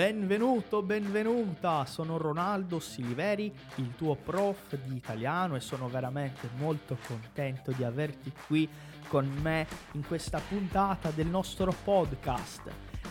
[0.00, 7.70] Benvenuto, benvenuta, sono Ronaldo Siliveri, il tuo prof di italiano e sono veramente molto contento
[7.72, 8.66] di averti qui
[9.08, 12.62] con me in questa puntata del nostro podcast.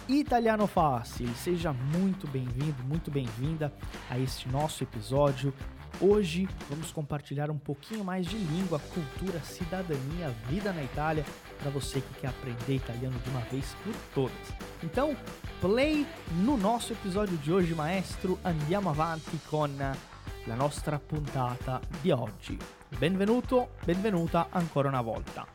[0.08, 3.72] Italiano Fácil, seja muito bem-vindo, muito bem-vinda
[4.08, 5.54] a este nosso episódio.
[6.02, 11.26] Hoje vamos compartilhar um pouquinho mais de língua, cultura, cidadania, vida na Itália
[11.58, 14.54] para você que quer aprender italiano de uma vez por todas.
[14.82, 15.14] Então,
[15.60, 16.08] play
[16.42, 18.40] no nosso episódio di oggi, maestro.
[18.44, 22.58] Andiamo avanti con la nostra puntata di oggi.
[22.98, 25.46] Benvenuto, benvenuta ancora una volta.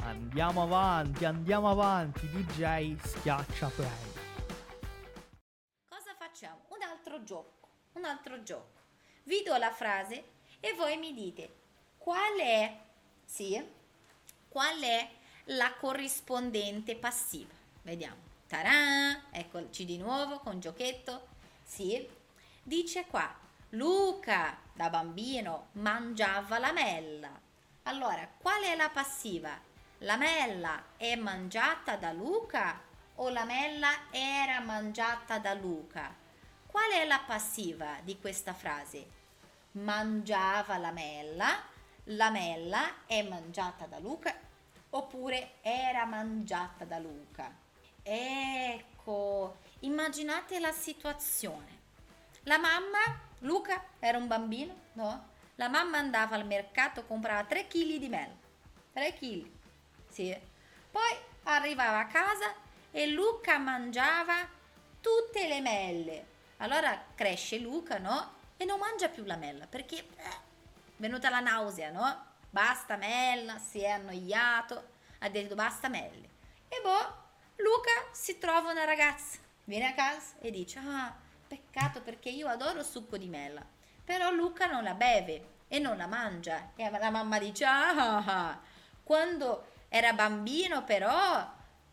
[0.00, 2.28] Andiamo avanti, andiamo avanti.
[2.28, 4.12] DJ schiaccia play.
[5.88, 6.66] Cosa facciamo?
[6.68, 8.77] Un altro gioco, un altro gioco.
[9.28, 10.24] Vi do la frase
[10.58, 11.56] e voi mi dite
[11.98, 12.78] qual è,
[13.26, 13.62] sì,
[14.48, 15.06] qual è
[15.48, 17.52] la corrispondente passiva.
[17.82, 18.22] Vediamo.
[18.46, 21.26] Taran, eccoci di nuovo con giochetto.
[21.62, 22.08] Sì,
[22.62, 23.30] dice qua,
[23.70, 27.38] Luca da bambino mangiava la mela.
[27.82, 29.60] Allora, qual è la passiva?
[29.98, 32.80] La mela è mangiata da Luca
[33.16, 36.16] o la mela era mangiata da Luca?
[36.66, 39.17] Qual è la passiva di questa frase?
[39.72, 41.62] Mangiava la mela,
[42.04, 44.34] la mela è mangiata da Luca
[44.90, 47.54] oppure era mangiata da Luca?
[48.02, 51.76] Ecco, immaginate la situazione.
[52.44, 52.98] La mamma,
[53.40, 55.28] Luca era un bambino, no?
[55.56, 58.34] La mamma andava al mercato, comprava 3 kg di mela.
[58.92, 59.50] 3 kg.
[60.08, 60.36] Sì.
[60.90, 62.54] Poi arrivava a casa
[62.90, 64.48] e Luca mangiava
[65.00, 66.26] tutte le mele.
[66.58, 68.36] Allora cresce Luca, no?
[68.60, 70.36] E non mangia più la mela perché eh, è
[70.96, 72.26] venuta la nausea, no?
[72.50, 74.88] Basta mela, si è annoiato,
[75.20, 76.28] ha detto basta mele.
[76.68, 77.26] E boh,
[77.56, 81.14] Luca si trova una ragazza, viene a casa e dice: Ah,
[81.46, 83.64] peccato perché io adoro succo di mela.
[84.04, 86.72] Però Luca non la beve e non la mangia.
[86.74, 88.60] E la mamma dice: Ah, ah.
[89.04, 91.48] quando era bambino, però,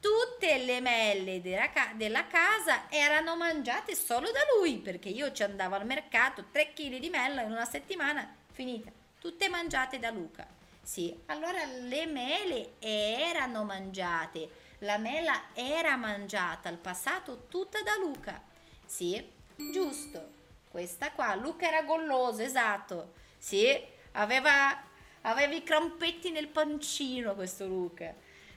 [0.06, 5.74] tutte le mele della, della casa erano mangiate solo da lui perché io ci andavo
[5.74, 10.46] al mercato, 3 kg di mela in una settimana, finita, tutte mangiate da Luca.
[10.84, 18.40] Sì, allora le mele erano mangiate la mela era mangiata al passato tutta da Luca.
[18.86, 19.24] Sì,
[19.56, 20.34] giusto.
[20.70, 23.14] Questa qua, Luca era golloso, esatto.
[23.40, 23.76] Sì,
[24.12, 24.80] aveva,
[25.22, 28.14] aveva i crampetti nel pancino questo Luca.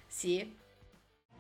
[0.07, 0.67] Sì.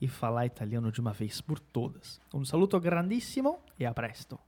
[0.00, 2.20] e falar italiano de uma vez por todas.
[2.32, 4.38] Un saluto grandissimo e a presto.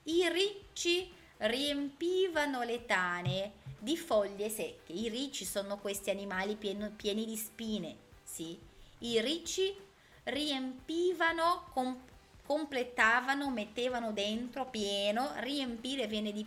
[0.03, 4.94] I ricci riempivano le tane di foglie secche.
[4.94, 8.57] I ricci sono questi animali pieni, pieni di spine, sì.
[9.00, 9.75] I ricci
[10.23, 12.01] riempivano, com,
[12.45, 16.45] completavano, mettevano dentro pieno, riempire viene di,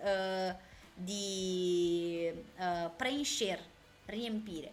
[0.00, 0.56] uh,
[0.96, 3.62] di uh, preencher,
[4.06, 4.72] riempire.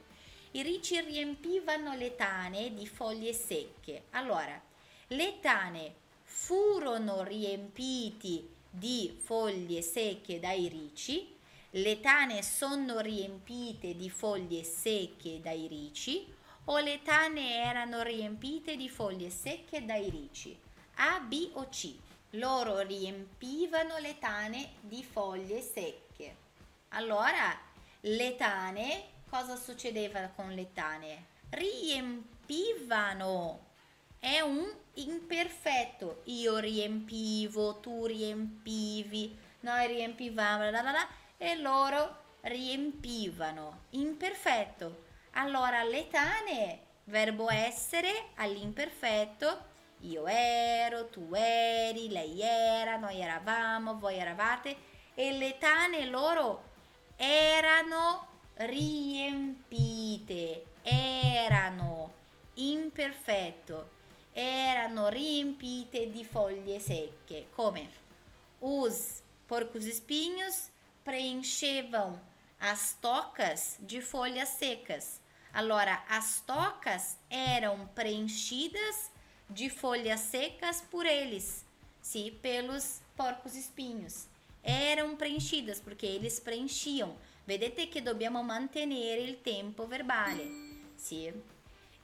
[0.52, 4.04] I ricci riempivano le tane di foglie secche.
[4.12, 4.60] Allora,
[5.08, 5.94] le tane
[6.24, 11.36] furono riempiti di foglie secche dai ricci,
[11.72, 16.26] le tane sono riempite di foglie secche dai ricci
[16.66, 20.58] o le tane erano riempite di foglie secche dai ricci?
[20.96, 21.94] A, B o C?
[22.32, 26.03] Loro riempivano le tane di foglie secche.
[26.96, 27.58] Allora,
[28.02, 31.26] le tane, cosa succedeva con le tane?
[31.50, 32.52] Riempivano.
[34.20, 36.22] È un imperfetto.
[36.26, 43.86] Io riempivo, tu riempivi, noi riempivamo, la, la, la, e loro riempivano.
[43.92, 45.06] Imperfetto.
[45.32, 49.72] Allora, letane, verbo essere all'imperfetto.
[50.02, 54.92] Io ero, tu eri, lei era, noi eravamo, voi eravate.
[55.16, 56.70] E le tane loro
[57.18, 62.14] erano riempite, erano
[62.56, 63.90] imperfetto,
[64.34, 67.90] erano riempite di foglie secche, come
[68.60, 70.70] os porcos espinhos
[71.04, 72.20] preenchevam
[72.60, 75.22] as tocas de folhas secas.
[75.52, 79.12] Allora, as tocas eram preenchidas
[79.50, 81.66] de folhas secas por eles,
[82.02, 84.28] sim, pelos porcos espinhos.
[84.64, 87.14] Eram preenchidas porque eles preenchiam.
[87.44, 90.50] Vedete che dobbiamo mantenere il tempo verbale.
[90.96, 91.32] Sì.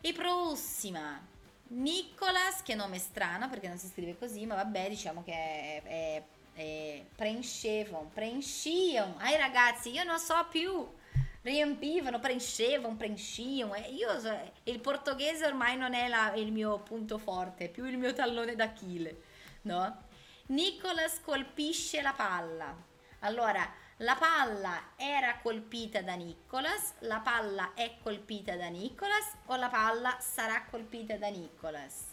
[0.02, 1.26] E prossima.
[1.70, 6.24] Nicolas, che nome strano perché non si scrive così, ma vabbè, diciamo che è, è,
[6.54, 9.16] è preenchevano, preenchiam.
[9.20, 10.86] Ai ragazzi, io non so più
[11.44, 13.72] riempivano, preenchevano, preenchiam.
[13.92, 14.10] Io,
[14.64, 18.56] il portoghese ormai non è la, il mio punto forte, è più il mio tallone
[18.56, 19.22] d'Achille,
[19.62, 20.08] no?
[20.50, 22.76] Nicolas colpisce la palla.
[23.20, 29.70] Allora, la palla era colpita da Nicolas, la palla è colpita da Nicolas o la
[29.70, 32.06] palla sarà colpita da Nicolas?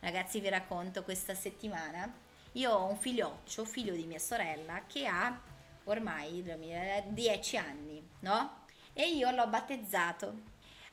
[0.00, 2.10] Ragazzi, vi racconto questa settimana.
[2.52, 5.38] Io ho un figlioccio, figlio di mia sorella, che ha
[5.84, 8.64] ormai 10 anni, no?
[8.94, 10.40] E io l'ho battezzato.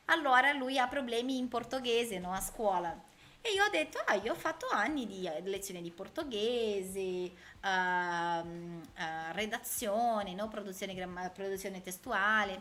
[0.06, 2.34] Allora lui ha problemi in portoghese, no?
[2.34, 3.10] A scuola
[3.42, 7.68] e io ho detto, ah, io ho fatto anni di eh, lezioni di portoghese, uh,
[7.68, 10.48] uh, redazione, no?
[10.48, 12.60] produzione, gram- produzione testuale,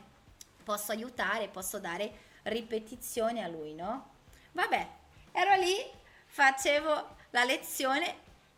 [0.64, 2.12] posso aiutare, posso dare
[2.44, 4.10] ripetizioni a lui, no?
[4.54, 4.88] Vabbè,
[5.32, 5.76] ero lì,
[6.26, 8.16] facevo la lezione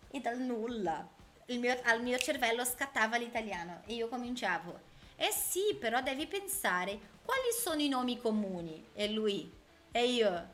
[0.10, 1.06] e dal nulla
[1.48, 4.80] mio, al mio cervello scattava l'italiano e io cominciavo,
[5.16, 9.52] eh sì, però devi pensare quali sono i nomi comuni e lui
[9.92, 10.48] e io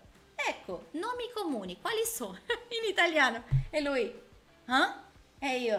[0.48, 2.38] Ecco, nomi comuni, quali sono?
[2.70, 3.44] In italiano.
[3.70, 4.14] E lui,
[4.68, 5.04] hã?
[5.42, 5.78] E io,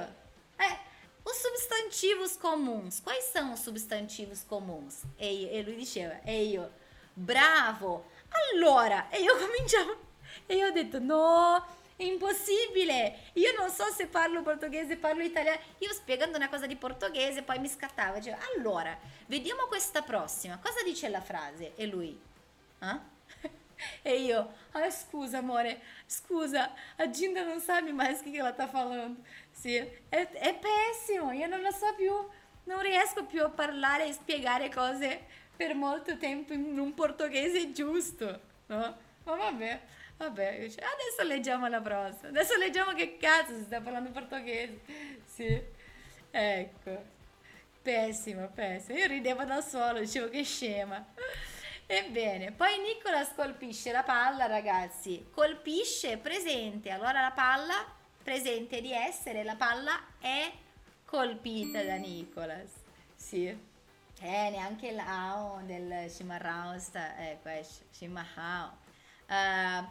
[0.58, 0.78] é,
[1.24, 3.00] os substantivos comuns.
[3.00, 5.02] Quais são os substantivos comuns?
[5.18, 6.70] E, e lui diceva, e io,
[7.14, 8.04] bravo.
[8.30, 9.96] Allora, e io cominciavo,
[10.46, 11.64] e io ho detto, no,
[11.96, 13.30] è impossibile.
[13.34, 15.60] Io non so se parlo portoghese, parlo italiano.
[15.78, 18.18] Io spiegando una cosa di portoghese, poi mi scattava.
[18.18, 20.58] Dicevo, allora, vediamo questa prossima.
[20.58, 21.74] Cosa dice la frase?
[21.76, 22.18] E lui,
[22.80, 23.18] eh?
[24.02, 28.66] E io, ah, scusa amore, scusa, a Ginda non sabe mais o que ela tá
[28.66, 29.20] falando.
[29.50, 32.12] Sì, è, è pessimo, io non lo so più,
[32.64, 35.24] non riesco più a parlare e spiegare cose
[35.56, 38.96] per molto tempo in un portoghese giusto, no?
[39.24, 39.80] Ma vabbè,
[40.16, 44.80] vabbè, adesso leggiamo la prossima, adesso leggiamo che cazzo si sta parlando portoghese.
[45.26, 45.60] Sì,
[46.30, 47.18] ecco.
[47.82, 48.98] Pessimo, pessimo.
[48.98, 51.02] Io ridevo da solo, dicevo che scema.
[51.92, 55.26] Ebbene, poi Nicolas colpisce la palla, ragazzi.
[55.32, 56.90] Colpisce presente.
[56.90, 57.84] Allora la palla
[58.22, 60.52] presente di essere, la palla è
[61.04, 62.70] colpita da Nicolas.
[63.16, 63.46] Sì.
[63.46, 63.58] Eh,
[64.20, 68.78] neanche l'ao del sta, ecco, è Cimarrao.
[69.26, 69.84] Uh,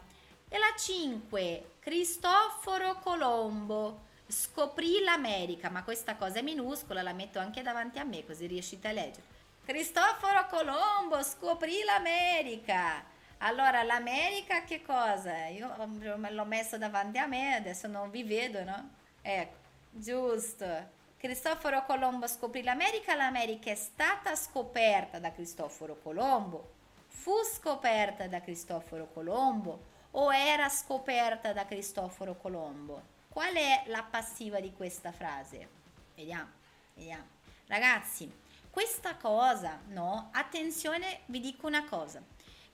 [0.48, 7.60] e la 5, Cristoforo Colombo scoprì l'America, ma questa cosa è minuscola, la metto anche
[7.60, 9.29] davanti a me così riuscite a leggere.
[9.70, 13.04] Cristoforo Colombo scoprì l'America.
[13.38, 15.46] Allora, l'America che cosa?
[15.46, 18.90] Io l'ho messo davanti a me, adesso non vi vedo, no?
[19.22, 19.56] Ecco,
[19.90, 20.66] giusto.
[21.16, 26.72] Cristoforo Colombo scoprì l'America, l'America è stata scoperta da Cristoforo Colombo,
[27.06, 33.02] fu scoperta da Cristoforo Colombo o era scoperta da Cristoforo Colombo?
[33.28, 35.68] Qual è la passiva di questa frase?
[36.16, 36.50] Vediamo,
[36.94, 37.38] vediamo.
[37.68, 40.30] Ragazzi, questa cosa, no?
[40.32, 42.22] Attenzione, vi dico una cosa.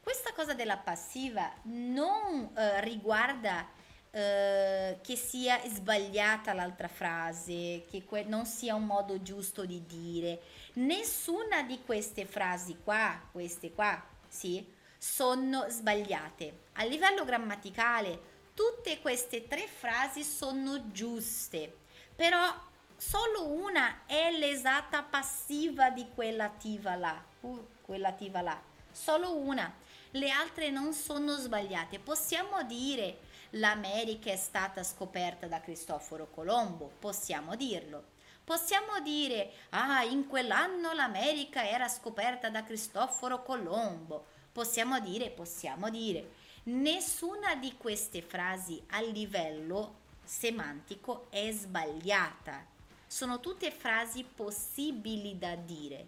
[0.01, 3.67] Questa cosa della passiva non eh, riguarda
[4.11, 10.41] eh, che sia sbagliata l'altra frase, che que- non sia un modo giusto di dire.
[10.75, 14.65] Nessuna di queste frasi qua, queste qua, sì,
[14.97, 16.61] sono sbagliate.
[16.75, 21.77] A livello grammaticale, tutte queste tre frasi sono giuste,
[22.15, 22.55] però
[22.97, 28.61] solo una è l'esatta passiva di quella attiva là, uh, quella attiva là,
[28.91, 29.73] solo una.
[30.11, 31.99] Le altre non sono sbagliate.
[31.99, 33.19] Possiamo dire
[33.51, 38.15] l'America è stata scoperta da Cristoforo Colombo, possiamo dirlo.
[38.47, 44.25] Possiamo dire, ah, in quell'anno l'America era scoperta da Cristoforo Colombo.
[44.53, 46.31] Possiamo dire, possiamo dire.
[46.65, 52.75] Nessuna di queste frasi a livello semantico è sbagliata.
[53.07, 56.07] Sono tutte frasi possibili da dire.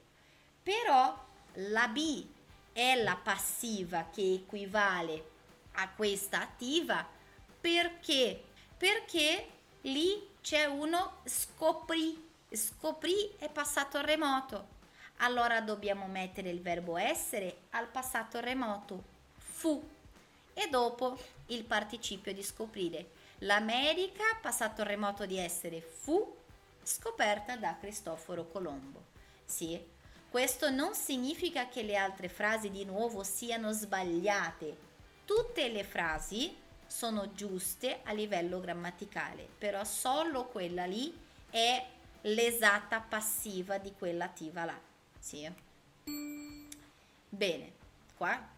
[0.62, 2.26] Però la B
[2.72, 5.30] è la passiva che equivale
[5.72, 7.16] a questa attiva
[7.60, 8.44] perché?
[8.76, 9.46] Perché
[9.82, 12.26] lì c'è uno scoprì.
[12.50, 14.76] Scoprì è passato remoto.
[15.18, 19.02] Allora dobbiamo mettere il verbo essere al passato remoto.
[19.36, 19.86] Fu
[20.54, 23.10] e dopo il participio di scoprire.
[23.38, 26.36] L'America, passato remoto di essere, fu
[26.88, 29.04] scoperta da Cristoforo Colombo.
[29.44, 29.78] Sì,
[30.30, 34.86] questo non significa che le altre frasi di nuovo siano sbagliate.
[35.24, 41.14] Tutte le frasi sono giuste a livello grammaticale, però solo quella lì
[41.50, 41.86] è
[42.22, 44.80] l'esatta passiva di quella attiva là.
[45.18, 45.50] Sì.
[47.28, 47.72] Bene,
[48.16, 48.48] qua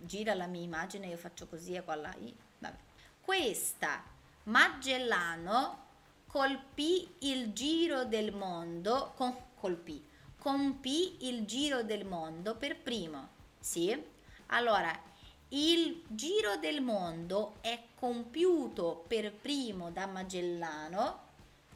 [0.00, 2.12] gira la mia immagine, io faccio così e qua là.
[2.58, 2.76] Vabbè.
[3.20, 4.02] Questa
[4.44, 5.86] Magellano
[6.28, 10.04] colpì il giro del mondo, con, colpì,
[10.38, 13.28] compì il giro del mondo per primo.
[13.58, 13.96] Sì?
[14.48, 14.96] Allora,
[15.48, 21.26] il giro del mondo è compiuto per primo da Magellano.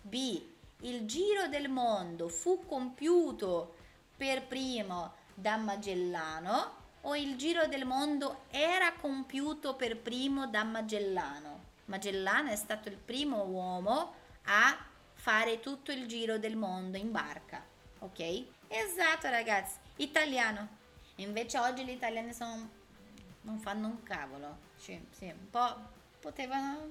[0.03, 0.41] B.
[0.81, 3.77] Il giro del mondo fu compiuto
[4.17, 11.71] per primo da Magellano o il giro del mondo era compiuto per primo da Magellano.
[11.87, 14.85] Magellano è stato il primo uomo a
[15.15, 17.65] fare tutto il giro del mondo in barca,
[18.01, 18.45] ok?
[18.69, 20.81] Esatto ragazzi, italiano.
[21.17, 22.69] Invece oggi gli italiani sono,
[23.43, 26.91] non fanno un cavolo, sì, sì, un po' potevano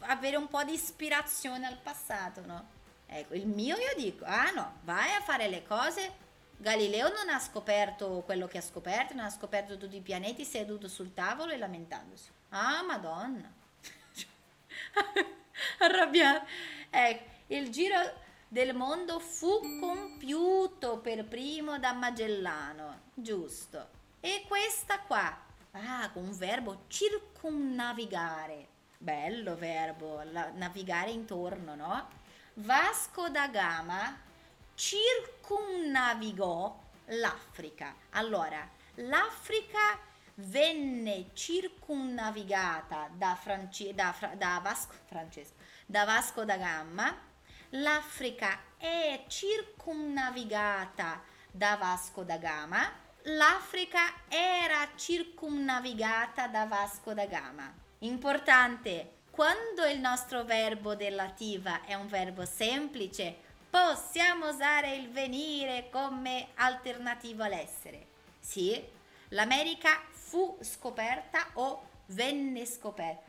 [0.00, 2.74] avere un po' di ispirazione al passato, no?
[3.06, 6.24] Ecco, il mio io dico, ah no, vai a fare le cose
[6.58, 10.88] Galileo non ha scoperto quello che ha scoperto, non ha scoperto tutti i pianeti seduto
[10.88, 12.30] sul tavolo e lamentandosi.
[12.50, 13.52] Ah, madonna.
[15.80, 16.46] Arrabbiato.
[16.90, 17.96] Ecco, il giro
[18.48, 23.88] del mondo fu compiuto per primo da Magellano, giusto.
[24.20, 25.38] E questa qua,
[25.72, 28.74] ah, con un verbo circumnavigare.
[28.98, 32.08] Bello verbo, la, navigare intorno, no?
[32.54, 34.18] Vasco da Gama
[34.74, 37.94] circumnavigò l'Africa.
[38.10, 39.98] Allora, l'Africa
[40.36, 44.94] venne circumnavigata da, France, da, da, Vasco,
[45.86, 47.16] da Vasco da Gama,
[47.70, 52.90] l'Africa è circumnavigata da Vasco da Gama,
[53.22, 57.72] l'Africa era circumnavigata da Vasco da Gama.
[58.00, 63.34] Importante, quando il nostro verbo dell'attiva è un verbo semplice,
[63.70, 68.06] possiamo usare il venire come alternativo all'essere.
[68.38, 68.82] Sì,
[69.30, 73.22] l'America fu scoperta o venne scoperta.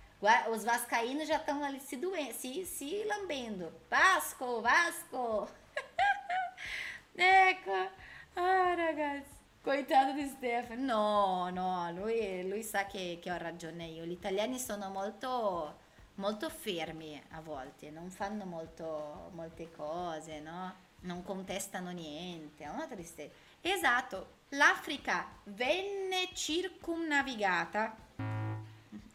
[0.49, 3.71] Os vascaínos já estão ali se, doen se, se lambendo.
[3.87, 5.47] Vasco, Vasco!
[7.15, 7.91] ecco,
[8.35, 9.29] ah ragazzi,
[9.61, 10.81] coitado di Stefano.
[10.81, 14.05] No, no, lui, lui sa che, che ho ragione io.
[14.05, 15.85] Gli italiani sono molto
[16.15, 20.85] molto fermi a volte, non fanno molto, molte cose, no?
[21.01, 23.35] Non contestano niente, è una tristezza.
[23.61, 27.95] Esatto, l'Africa venne circumnavigata.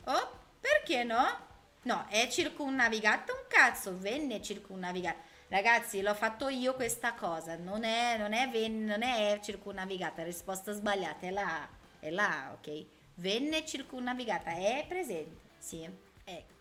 [0.04, 1.50] Oh, perché no?
[1.82, 5.30] No, è circumnavigata un cazzo, venne circumnavigata.
[5.48, 10.72] Ragazzi, l'ho fatto io questa cosa, non è, non è, ven, non è circumnavigata, risposta
[10.72, 12.84] sbagliata, è là, è là, ok?
[13.16, 15.86] Venne circumnavigata, è presente, sì,
[16.24, 16.60] ecco.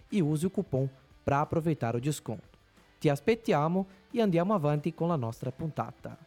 [0.11, 0.89] e use o cupom
[1.23, 2.59] para aproveitar o desconto.
[2.99, 6.17] Ti aspettiamo e andiamo avanti con la nostra puntata.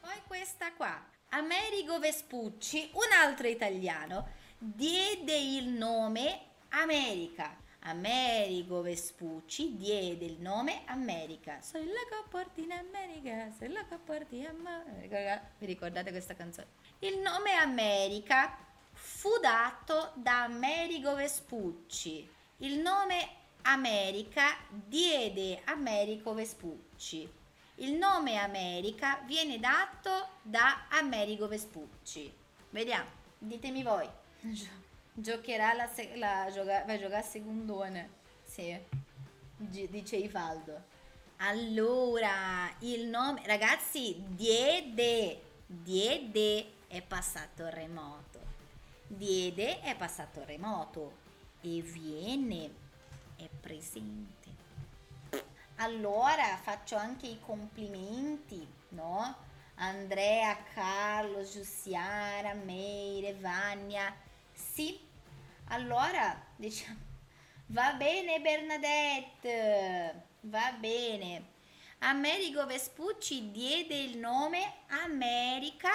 [0.00, 7.56] Poi questa qua, Amerigo Vespucci, un altro italiano, diede il nome America.
[7.84, 11.60] Amerigo Vespucci diede il nome America.
[11.62, 15.42] Sono la che porti in America, sono la che porti in America.
[15.58, 16.66] Vi ricordate questa canzone?
[16.98, 18.54] Il nome America
[18.92, 22.28] fu dato da Amerigo Vespucci
[22.62, 23.28] il nome
[23.62, 27.28] America diede Americo Vespucci.
[27.76, 32.30] Il nome America viene dato da Amerigo Vespucci.
[32.68, 34.06] Vediamo, ditemi voi.
[35.14, 38.10] Giocherà la, la gioca, va a giocare secondone.
[38.42, 38.78] Sì,
[39.56, 40.84] dice Ivaldo.
[41.36, 48.38] Allora, il nome, ragazzi, diede, diede è passato remoto.
[49.06, 51.28] Diede è passato remoto
[51.62, 52.70] e viene,
[53.36, 54.48] è presente.
[55.76, 59.48] Allora faccio anche i complimenti, no?
[59.76, 64.14] Andrea, Carlo, Giussiara, Meire, Vania.
[64.52, 65.00] Sì,
[65.68, 66.98] allora diciamo,
[67.66, 71.48] va bene Bernadette, va bene.
[72.00, 75.90] Amerigo Vespucci diede il nome America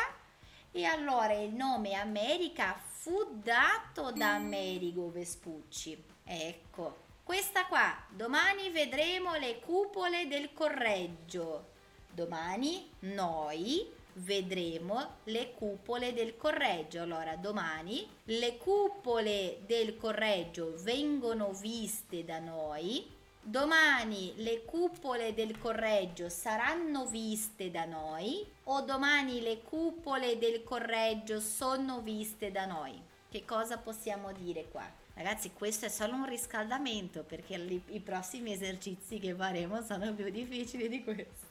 [0.71, 5.95] e allora il nome America fu dato da Amerigo Vespucci.
[6.23, 11.67] Ecco, questa qua, domani vedremo le cupole del correggio.
[12.09, 17.03] Domani noi vedremo le cupole del correggio.
[17.03, 23.07] Allora, domani le cupole del correggio vengono viste da noi.
[23.47, 31.39] Domani le cupole del correggio saranno viste da noi o domani le cupole del correggio
[31.39, 32.99] sono viste da noi?
[33.29, 34.91] Che cosa possiamo dire qua?
[35.13, 40.27] Ragazzi, questo è solo un riscaldamento perché li, i prossimi esercizi che faremo sono più
[40.31, 41.45] difficili di questo.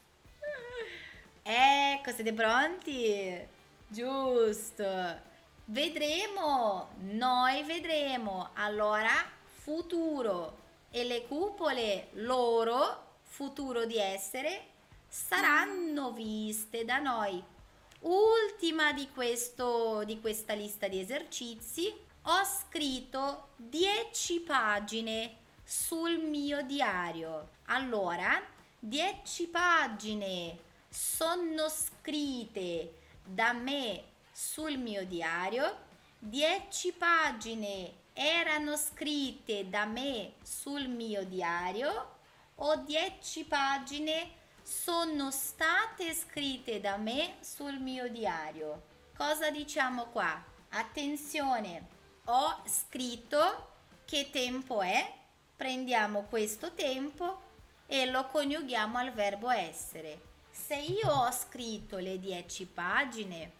[1.45, 3.39] Ecco, siete pronti?
[3.87, 4.85] Giusto.
[5.67, 8.51] Vedremo, noi vedremo.
[8.55, 9.13] Allora,
[9.45, 10.63] futuro
[10.97, 14.69] e le cupole loro, futuro di essere,
[15.09, 17.43] saranno viste da noi.
[18.03, 27.49] Ultima di, questo, di questa lista di esercizi, ho scritto 10 pagine sul mio diario.
[27.65, 28.41] Allora,
[28.79, 35.77] 10 pagine sono scritte da me sul mio diario,
[36.21, 42.13] 10 pagine erano scritte da me sul mio diario
[42.55, 44.31] o 10 pagine
[44.63, 48.93] sono state scritte da me sul mio diario.
[49.17, 50.43] Cosa diciamo qua?
[50.71, 51.89] Attenzione,
[52.27, 53.73] ho scritto
[54.07, 55.13] che tempo è,
[55.57, 57.43] prendiamo questo tempo
[57.87, 60.33] e lo coniughiamo al verbo essere.
[60.51, 63.53] Se io ho scritto le 10 pagine,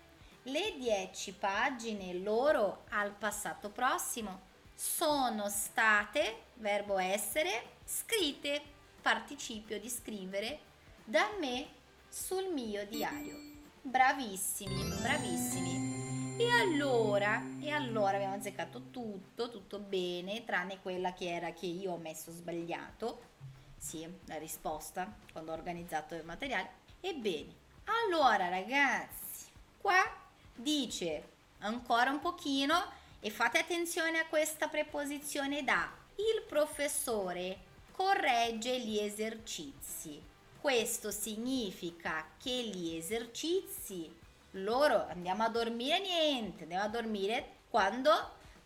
[0.45, 8.61] le 10 pagine loro al passato prossimo sono state, verbo essere, scritte,
[9.01, 10.59] participio di scrivere
[11.05, 11.67] da me
[12.09, 13.53] sul mio diario.
[13.81, 16.37] Bravissimi, bravissimi.
[16.37, 21.93] E allora, e allora abbiamo azzeccato tutto, tutto bene, tranne quella che era che io
[21.93, 23.33] ho messo sbagliato.
[23.79, 26.83] Sì, la risposta quando ho organizzato il materiale.
[27.01, 27.55] Ebbene,
[27.85, 29.47] allora ragazzi,
[29.81, 30.23] qua
[30.55, 32.75] dice ancora un pochino
[33.21, 35.91] e fate attenzione a questa preposizione da.
[36.17, 37.59] Il professore
[37.93, 40.23] corregge gli esercizi.
[40.61, 44.13] Questo significa che gli esercizi
[44.53, 48.11] loro andiamo a dormire niente, andiamo a dormire quando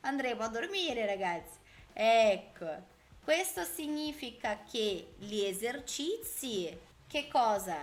[0.01, 1.59] andremo a dormire ragazzi.
[1.93, 2.67] Ecco,
[3.25, 7.77] questo significa che gli esercizi che cosa?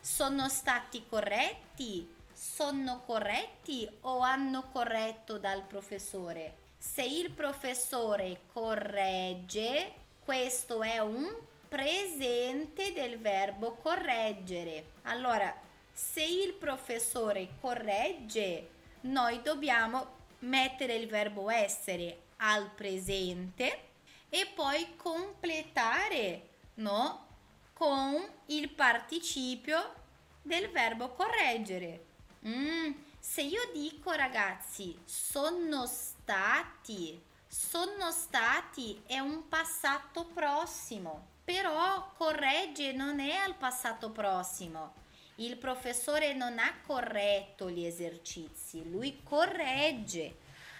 [0.00, 2.11] Sono stati corretti?
[2.44, 6.56] Sono corretti o hanno corretto dal professore?
[6.76, 9.92] Se il professore corregge,
[10.24, 11.32] questo è un
[11.68, 14.86] presente del verbo correggere.
[15.02, 15.54] Allora,
[15.92, 18.70] se il professore corregge,
[19.02, 20.04] noi dobbiamo
[20.40, 23.84] mettere il verbo essere al presente
[24.28, 27.24] e poi completare, no?
[27.72, 29.94] Con il participio
[30.42, 32.10] del verbo correggere.
[32.46, 42.92] Mm, se io dico ragazzi, sono stati, sono stati è un passato prossimo, però corregge
[42.92, 45.00] non è al passato prossimo
[45.36, 50.36] il professore non ha corretto gli esercizi, lui corregge.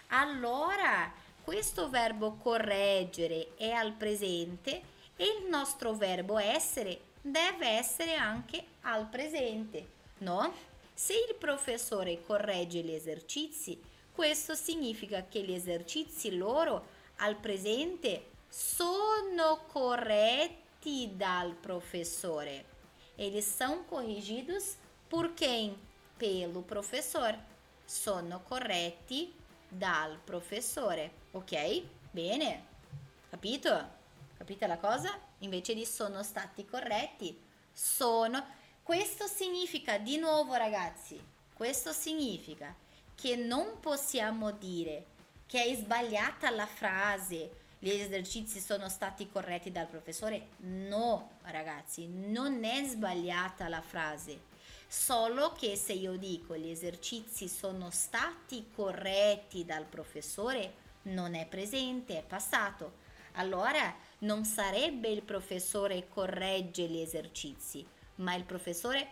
[0.09, 1.11] Allora,
[1.43, 4.83] questo verbo correggere è al presente
[5.17, 9.87] e il nostro verbo essere deve essere anche al presente,
[10.19, 10.71] no?
[10.95, 13.81] Se il professore corregge gli esercizi,
[14.13, 22.67] questo significa che gli esercizi loro al presente sono corretti dal professore.
[23.17, 24.77] Eles são corrigidos
[25.09, 25.77] por quem?
[26.19, 27.37] Pelo professor.
[27.85, 29.33] Sono corretti
[29.69, 31.11] dal professore.
[31.33, 31.83] Ok?
[32.11, 32.67] Bene?
[33.31, 34.01] Capito?
[34.37, 35.19] Capite la cosa?
[35.39, 37.39] Invece di sono stati corretti,
[37.73, 38.45] sono.
[38.83, 41.21] Questo significa, di nuovo ragazzi,
[41.55, 42.75] questo significa
[43.15, 45.05] che non possiamo dire
[45.47, 50.51] che è sbagliata la frase gli esercizi sono stati corretti dal professore?
[50.59, 54.51] No, ragazzi, non è sbagliata la frase.
[54.87, 62.19] Solo che se io dico gli esercizi sono stati corretti dal professore, non è presente,
[62.19, 62.99] è passato.
[63.33, 67.85] Allora non sarebbe il professore corregge gli esercizi,
[68.17, 69.09] ma il professore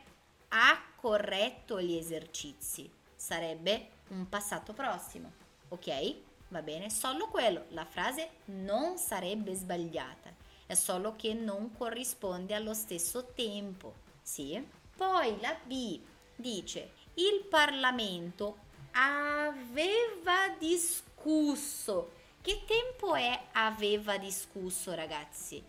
[0.49, 2.91] ha corretto gli esercizi.
[3.15, 5.33] Sarebbe un passato prossimo,
[5.69, 6.29] ok?
[6.51, 6.91] va bene?
[6.91, 10.33] Solo quello, la frase non sarebbe sbagliata,
[10.67, 14.65] è solo che non corrisponde allo stesso tempo, sì?
[14.97, 15.99] Poi la B
[16.37, 22.19] dice, il Parlamento aveva discusso.
[22.43, 25.63] Che tempo è aveva discusso, ragazzi?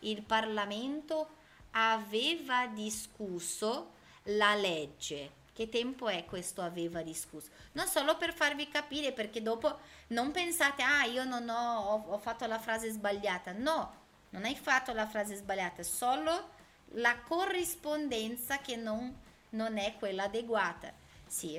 [0.00, 1.28] Il Parlamento
[1.76, 3.92] aveva discusso
[4.24, 7.48] la legge che tempo è questo aveva discusso?
[7.72, 12.18] Non solo per farvi capire, perché dopo non pensate, ah, io non ho, ho, ho
[12.18, 13.52] fatto la frase sbagliata.
[13.52, 13.94] No,
[14.30, 16.50] non hai fatto la frase sbagliata, solo
[16.96, 19.18] la corrispondenza che non,
[19.50, 20.92] non è quella adeguata.
[21.26, 21.58] Sì,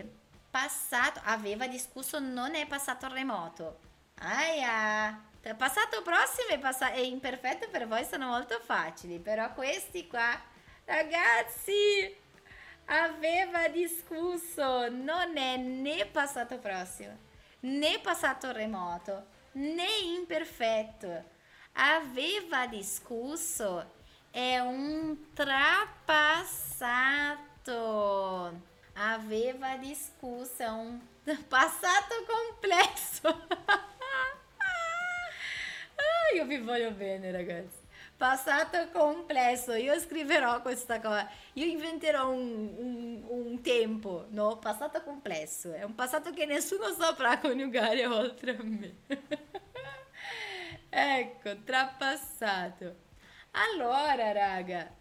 [0.51, 3.80] passato, aveva discusso, non è passato remoto.
[4.19, 10.40] Aia, passato prossimo e, pass- e imperfetto per voi sono molto facili, però questi qua,
[10.86, 12.16] ragazzi
[12.86, 17.18] aveva discusso, non è né passato prossimo,
[17.62, 21.36] né passato remoto, né imperfetto.
[21.74, 23.96] Aveva discusso
[24.32, 26.76] è un trapassato.
[28.94, 31.00] Aveva discusso è un
[31.48, 33.48] passato complesso.
[35.98, 37.86] ah, io vi voglio bene, ragazzi.
[38.16, 44.58] Passato complesso, io scriverò questa cosa, io inventerò un, un, un, tempo, no?
[44.58, 48.96] Passato complesso, è un passato che nessuno saprà coniugare oltre a me.
[50.90, 52.96] ecco, trapassato.
[53.52, 54.92] Allora, raga,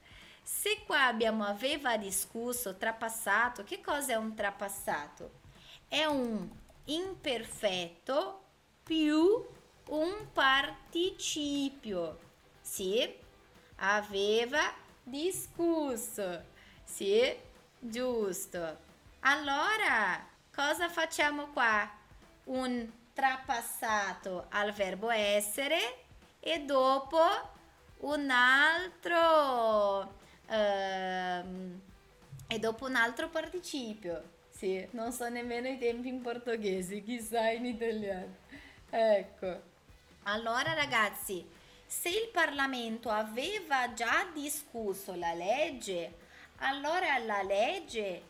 [0.43, 5.41] se qua abbiamo aveva discusso, trapassato, che cosa è un trapassato?
[5.89, 6.49] È un
[6.85, 8.43] imperfetto
[8.83, 9.45] più
[9.89, 12.19] un participio
[12.61, 13.15] sì,
[13.77, 14.73] aveva
[15.03, 16.43] discusso.
[16.83, 17.33] Sì,
[17.79, 18.79] giusto.
[19.21, 21.89] Allora, cosa facciamo qua?
[22.45, 25.79] Un trapassato al verbo essere
[26.41, 27.21] e dopo
[27.99, 30.15] un altro
[30.49, 31.81] ehm,
[32.49, 34.35] e dopo un altro participio.
[34.51, 38.37] Sì, non so nemmeno i tempi in portoghese, chissà in italiano.
[38.91, 39.75] Ecco.
[40.29, 41.49] Allora ragazzi,
[41.87, 46.17] se il Parlamento aveva già discusso la legge,
[46.57, 48.23] allora la legge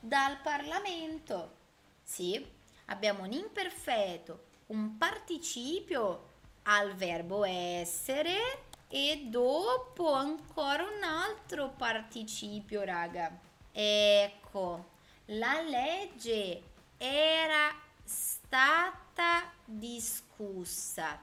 [0.00, 1.56] dal Parlamento.
[2.02, 2.46] Sì,
[2.86, 6.26] abbiamo un imperfetto, un participio
[6.64, 13.34] al verbo essere e dopo ancora un altro participio, raga.
[13.72, 14.90] Ecco,
[15.24, 16.62] la legge
[16.98, 19.06] era stata
[19.66, 21.20] discussa.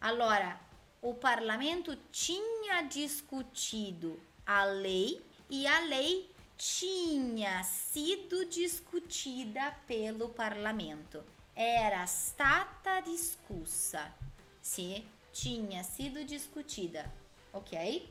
[0.00, 0.58] Allora,
[1.00, 11.24] o parlamento tinha discutido a lei e a lei tinha sido discutida pelo parlamento.
[11.54, 14.14] Era stata discussa.
[14.60, 17.10] Sì, tinha sido discutida.
[17.52, 18.02] Ok?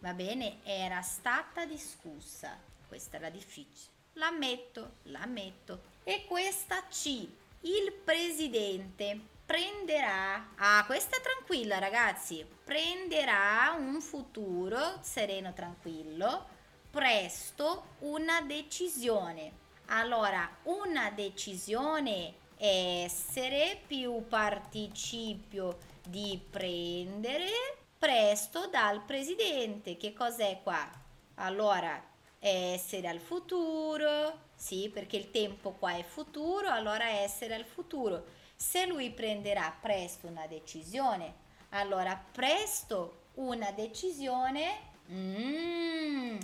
[0.00, 0.58] Va bene?
[0.64, 2.58] Era stata discussa.
[2.88, 3.90] Questa era difficile.
[4.14, 5.80] L'ammetto, l'ammetto.
[6.04, 7.28] E questa C.
[7.64, 10.48] Il presidente prenderà.
[10.56, 12.44] Ah, questa tranquilla, ragazzi.
[12.64, 16.46] Prenderà un futuro sereno, tranquillo.
[16.90, 19.52] Presto una decisione.
[19.86, 27.48] Allora, una decisione essere più participio di prendere
[27.96, 29.96] presto dal presidente.
[29.96, 30.90] Che cos'è qua?
[31.36, 32.10] Allora,
[32.44, 38.24] essere al futuro, sì, perché il tempo qua è futuro, allora essere al futuro.
[38.56, 41.34] Se lui prenderà presto una decisione,
[41.70, 46.38] allora presto una decisione mm,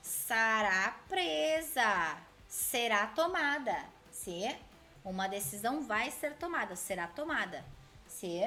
[0.00, 3.92] sarà presa, será tomada.
[4.10, 4.44] Sì,
[5.04, 7.64] uma decisão vai ser tomada, será tomada.
[8.06, 8.42] Sì,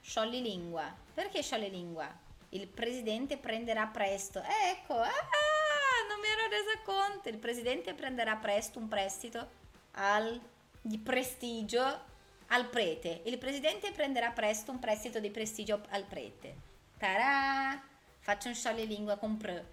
[0.00, 0.94] sciogli lingua.
[1.12, 2.08] Perché sciogli lingua?
[2.50, 4.42] Il presidente prenderà presto.
[4.42, 5.55] Ecco, ah, non
[6.26, 7.28] mi ero resa conto.
[7.28, 9.48] Il presidente prenderà presto un prestito
[9.92, 10.40] al,
[10.80, 12.14] di prestigio
[12.48, 13.22] al prete.
[13.24, 16.56] Il presidente prenderà presto un prestito di prestigio al prete.
[16.98, 17.82] Tarà!
[18.18, 19.64] Faccio un sciogli lingua con pr.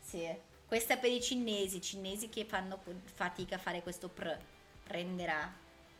[0.00, 0.28] Sì.
[0.66, 4.36] Questa è per i cinesi, cinesi che fanno fatica a fare questo pr.
[4.84, 5.52] Prenderà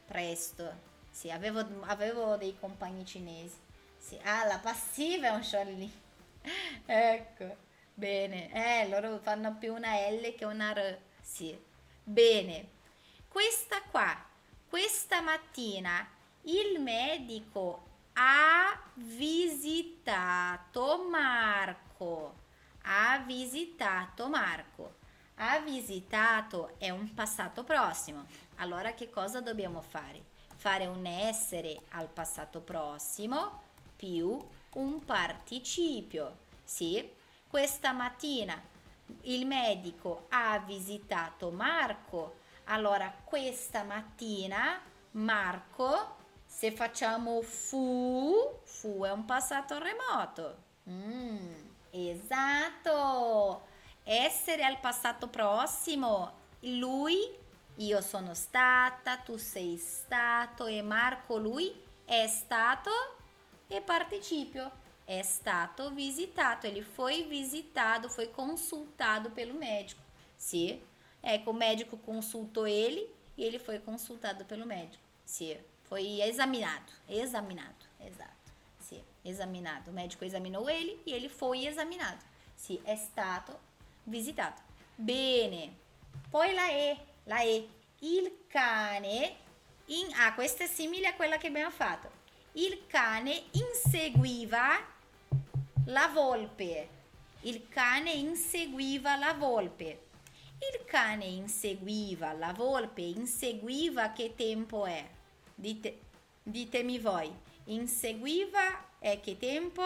[0.06, 0.92] presto.
[1.10, 3.56] Sì, avevo, avevo dei compagni cinesi.
[3.96, 4.18] Sì.
[4.22, 5.90] Ah, la passiva è un sciogli
[6.86, 7.56] ecco,
[7.94, 8.50] bene.
[8.52, 10.98] Eh, loro fanno più una L che una R.
[11.20, 11.56] Sì.
[12.02, 12.72] Bene.
[13.28, 14.16] Questa qua,
[14.68, 16.06] questa mattina
[16.42, 22.42] il medico ha visitato Marco.
[22.82, 25.02] Ha visitato Marco.
[25.36, 28.26] Ha visitato è un passato prossimo.
[28.56, 30.32] Allora che cosa dobbiamo fare?
[30.56, 33.62] Fare un essere al passato prossimo
[33.96, 34.38] più
[34.74, 36.42] un participio.
[36.62, 37.10] Sì,
[37.54, 38.60] questa mattina
[39.22, 42.38] il medico ha visitato Marco.
[42.64, 44.80] Allora questa mattina
[45.12, 50.56] Marco se facciamo fu, fu è un passato remoto.
[50.90, 51.54] Mm,
[51.90, 53.68] esatto.
[54.02, 56.32] Essere al passato prossimo.
[56.62, 57.38] Lui,
[57.76, 61.72] io sono stata, tu sei stato e Marco lui
[62.04, 62.90] è stato
[63.68, 70.00] e participio è stato visitato, ele foi visitado, foi consultado pelo médico.
[70.36, 70.80] Se
[71.22, 75.02] é que o médico consultou ele e ele foi consultado pelo médico.
[75.24, 78.32] Se foi examinado, examinado, exato.
[78.78, 79.90] Sì, examinado.
[79.90, 82.22] O médico examinou ele e ele foi examinado.
[82.54, 83.58] Sì, è stato
[84.04, 84.62] visitato.
[84.94, 85.76] Bene.
[86.30, 87.68] Poi la E, la E.
[88.00, 89.36] Il cane
[89.86, 92.10] in Ah, questa è simile a quella che abbiamo fatto.
[92.52, 94.93] Il cane inseguiva
[95.86, 96.88] la volpe.
[97.40, 100.06] Il cane inseguiva la volpe.
[100.58, 105.06] Il cane inseguiva la volpe, inseguiva che tempo è?
[105.54, 105.98] Dite,
[106.42, 107.30] ditemi voi,
[107.64, 109.82] inseguiva è che tempo?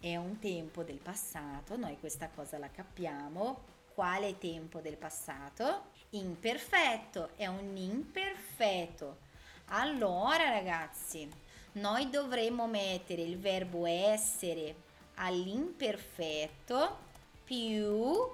[0.00, 3.76] È un tempo del passato, noi questa cosa la capiamo.
[3.94, 5.90] Quale tempo del passato?
[6.10, 9.18] Imperfetto, è un imperfetto.
[9.66, 11.28] Allora ragazzi,
[11.72, 14.86] noi dovremmo mettere il verbo essere
[15.18, 16.98] all'imperfetto
[17.44, 18.28] più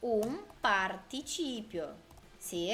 [0.00, 1.96] un participio.
[2.36, 2.72] Sì?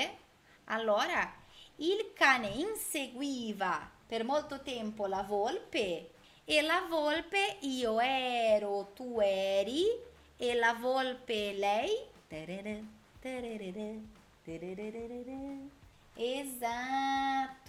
[0.64, 1.32] Allora
[1.76, 6.10] il cane inseguiva per molto tempo la volpe
[6.44, 9.84] e la volpe io ero, tu eri
[10.36, 11.90] e la volpe lei.
[16.14, 17.64] Esatto.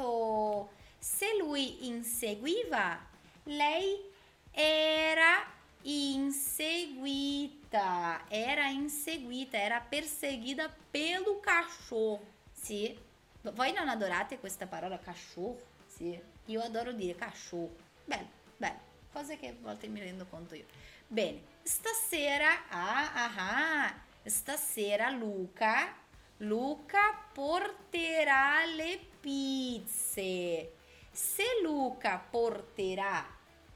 [1.00, 3.00] Se lui inseguiva,
[3.44, 4.10] lei
[4.52, 5.56] era
[5.88, 7.78] inseguita.
[8.28, 12.26] Era inseguita, era perseguida pelo cachorro.
[12.52, 12.98] Sì.
[13.42, 15.62] Voi non adorate questa parola cachorro?
[15.88, 16.20] Sì.
[16.46, 17.76] Io adoro dire cachorro.
[18.04, 18.80] Bello, bello.
[19.12, 20.66] Cose che volte mi rendo conto io.
[21.08, 25.96] Bene, stasera, ah, ah, ah, stasera Luca,
[26.38, 30.74] Luca porterà le pizze.
[31.10, 33.26] Se Luca porterà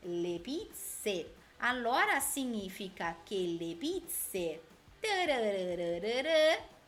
[0.02, 4.62] le pizze, allora significa che le pizze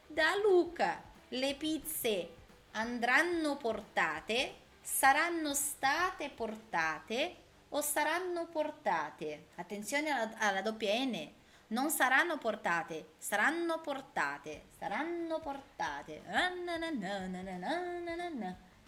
[0.08, 2.30] da Luca, le pizze
[2.72, 7.36] andranno portate, saranno state portate
[7.70, 9.48] o saranno portate.
[9.56, 11.32] Attenzione alla, alla doppia N.
[11.68, 16.22] Non saranno portate, saranno portate, saranno portate.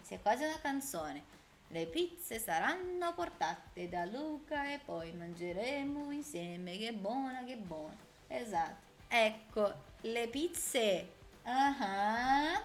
[0.02, 1.35] Sia quasi una canzone.
[1.68, 6.76] Le pizze saranno portate da Luca e poi mangeremo insieme.
[6.78, 7.96] Che buona, che buona.
[8.28, 8.84] Esatto.
[9.08, 11.12] Ecco, le pizze.
[11.44, 12.60] Uh-huh.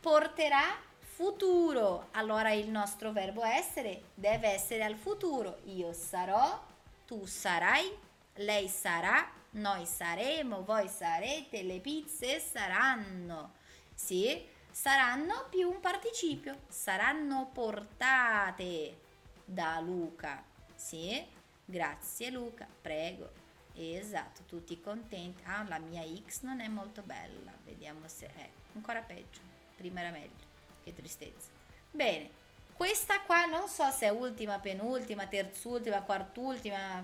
[0.00, 2.08] Porterà futuro.
[2.12, 5.60] Allora il nostro verbo essere deve essere al futuro.
[5.64, 6.62] Io sarò,
[7.06, 7.90] tu sarai,
[8.34, 13.54] lei sarà, noi saremo, voi sarete, le pizze saranno.
[13.94, 14.46] Sì,
[14.78, 16.64] saranno più un participio.
[16.68, 18.98] Saranno portate
[19.42, 20.44] da Luca.
[20.74, 21.26] Sì,
[21.64, 23.30] grazie Luca, prego.
[23.72, 25.42] Esatto, tutti contenti.
[25.46, 27.52] Ah, la mia X non è molto bella.
[27.64, 29.40] Vediamo se è ancora peggio.
[29.76, 30.44] Prima era meglio
[30.84, 31.48] che tristezza.
[31.90, 32.28] Bene,
[32.74, 37.02] questa qua non so se è ultima, penultima, terzultima, quartultima,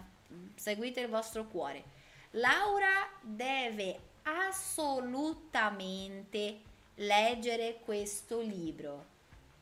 [0.57, 1.85] seguite il vostro cuore.
[2.33, 9.07] Laura deve assolutamente leggere questo libro.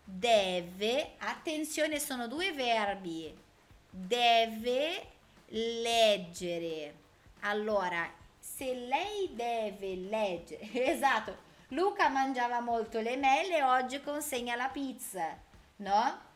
[0.05, 3.37] Deve, attenzione, sono due verbi.
[3.88, 5.07] Deve
[5.47, 6.95] leggere.
[7.40, 15.38] Allora, se lei deve leggere, esatto, Luca mangiava molto le mele, oggi consegna la pizza,
[15.77, 16.29] no?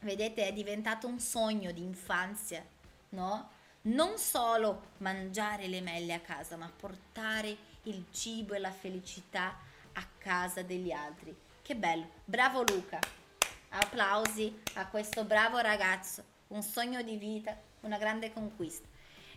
[0.00, 2.62] Vedete, è diventato un sogno di infanzia,
[3.10, 3.48] no?
[3.82, 9.56] Non solo mangiare le mele a casa, ma portare il cibo e la felicità
[9.94, 11.34] a casa degli altri.
[11.62, 12.98] Che bello, bravo Luca.
[13.70, 18.86] Applausi a questo bravo ragazzo, un sogno di vita, una grande conquista.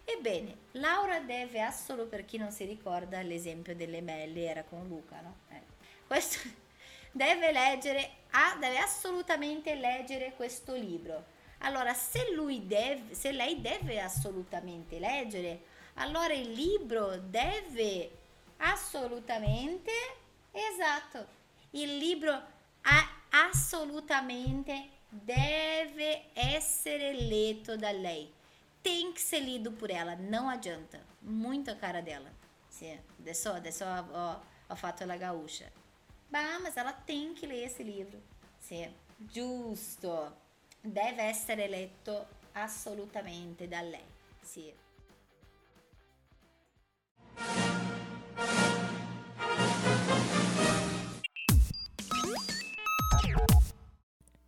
[0.03, 5.19] Ebbene, Laura deve assolo, per chi non si ricorda, l'esempio delle Melli era con Luca,
[5.19, 5.35] no?
[5.49, 5.61] Eh.
[6.05, 6.47] Questo
[7.11, 11.35] deve leggere, ah, deve assolutamente leggere questo libro.
[11.59, 15.61] Allora, se lui deve, se lei deve assolutamente leggere,
[15.95, 18.11] allora il libro deve
[18.57, 19.91] assolutamente,
[20.59, 21.27] esatto,
[21.71, 28.35] il libro ha, assolutamente deve essere letto da lei
[28.87, 31.01] tem que ser lido por ela, não adianta.
[31.21, 32.31] Muito a cara dela.
[32.69, 35.69] Sim, adesso, adesso ho, ho fatto la gaúcha.
[36.29, 38.17] Bah, mas ela tem que ler esse livro.
[38.57, 38.93] Sim,
[39.29, 40.31] giusto.
[40.81, 44.05] Deve essere letto assolutamente da lei.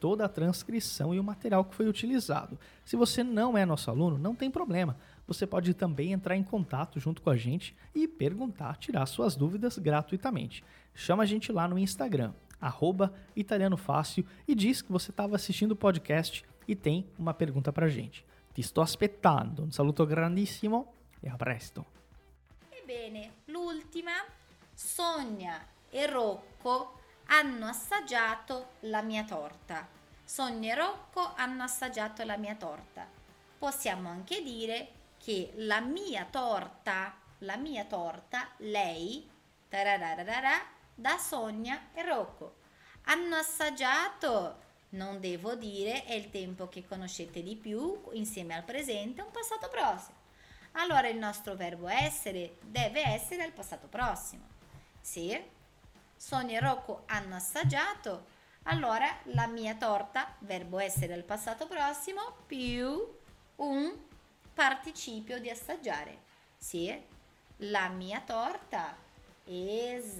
[0.00, 2.58] toda a transcrição e o material que foi utilizado.
[2.84, 4.96] Se você não é nosso aluno, não tem problema.
[5.26, 9.78] Você pode também entrar em contato junto com a gente e perguntar, tirar suas dúvidas
[9.78, 10.64] gratuitamente.
[10.94, 16.44] Chama a gente lá no Instagram, arroba e diz que você estava assistindo o podcast
[16.66, 18.24] e tem uma pergunta para a gente.
[18.54, 19.62] Ti sto aspettando.
[19.62, 21.86] Un saluto grandissimo e a presto.
[22.72, 24.24] Ebbene, l'ultima,
[24.74, 25.60] Sonia
[25.92, 26.99] e Rocco
[27.32, 29.86] hanno assaggiato la mia torta.
[30.24, 33.06] Sonia e Rocco hanno assaggiato la mia torta.
[33.56, 39.28] Possiamo anche dire che la mia torta, la mia torta, lei,
[39.68, 42.56] da Sonia e Rocco.
[43.04, 49.22] Hanno assaggiato, non devo dire, è il tempo che conoscete di più insieme al presente,
[49.22, 50.18] un passato prossimo.
[50.72, 54.48] Allora il nostro verbo essere deve essere al passato prossimo.
[55.00, 55.58] Sì?
[56.20, 58.26] Sonia e Rocco hanno assaggiato,
[58.64, 63.16] allora la mia torta, verbo essere al passato prossimo, più
[63.56, 63.98] un
[64.52, 66.18] participio di assaggiare.
[66.58, 66.94] Sì,
[67.56, 68.94] la mia torta.
[69.46, 70.18] Esatto.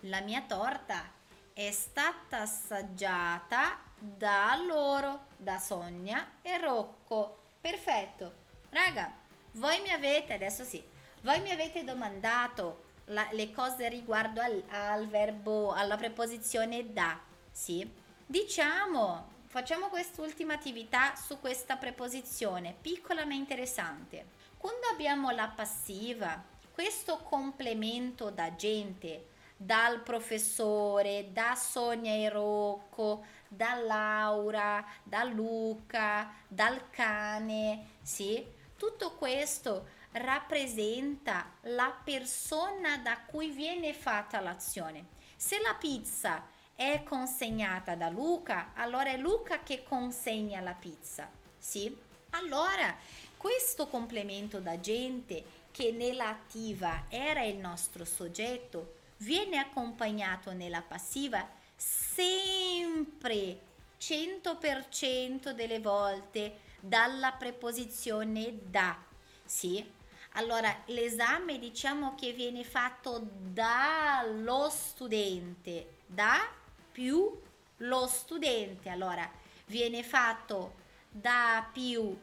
[0.00, 1.10] La mia torta
[1.54, 7.38] è stata assaggiata da loro, da Sonia e Rocco.
[7.58, 8.34] Perfetto.
[8.68, 9.10] Raga,
[9.52, 10.86] voi mi avete, adesso sì,
[11.22, 17.18] voi mi avete domandato la, le cose riguardo al, al verbo, alla preposizione da,
[17.50, 17.88] sì?
[18.24, 24.34] Diciamo, facciamo quest'ultima attività su questa preposizione, piccola ma interessante.
[24.56, 26.42] Quando abbiamo la passiva,
[26.72, 36.90] questo complemento da gente, dal professore, da Sonia e Rocco, da Laura, da Luca, dal
[36.90, 38.44] cane, sì?
[38.76, 45.14] Tutto questo rappresenta la persona da cui viene fatta l'azione.
[45.36, 51.94] Se la pizza è consegnata da Luca, allora è Luca che consegna la pizza, sì?
[52.30, 52.94] Allora,
[53.36, 61.46] questo complemento da gente che nell'attiva era il nostro soggetto viene accompagnato nella passiva
[61.76, 63.60] sempre
[63.98, 68.96] 100% delle volte dalla preposizione da,
[69.44, 69.95] sì?
[70.36, 76.46] Allora, l'esame diciamo che viene fatto dallo studente, da
[76.92, 77.40] più
[77.78, 78.90] lo studente.
[78.90, 79.26] Allora,
[79.64, 80.74] viene fatto
[81.08, 82.14] da più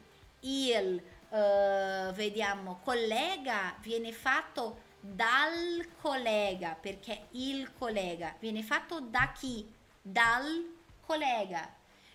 [0.41, 1.01] il,
[1.32, 9.68] eh, vediamo, collega, viene fatto dal collega, perché il collega viene fatto da chi?
[9.99, 10.72] Dal
[11.03, 11.68] collega.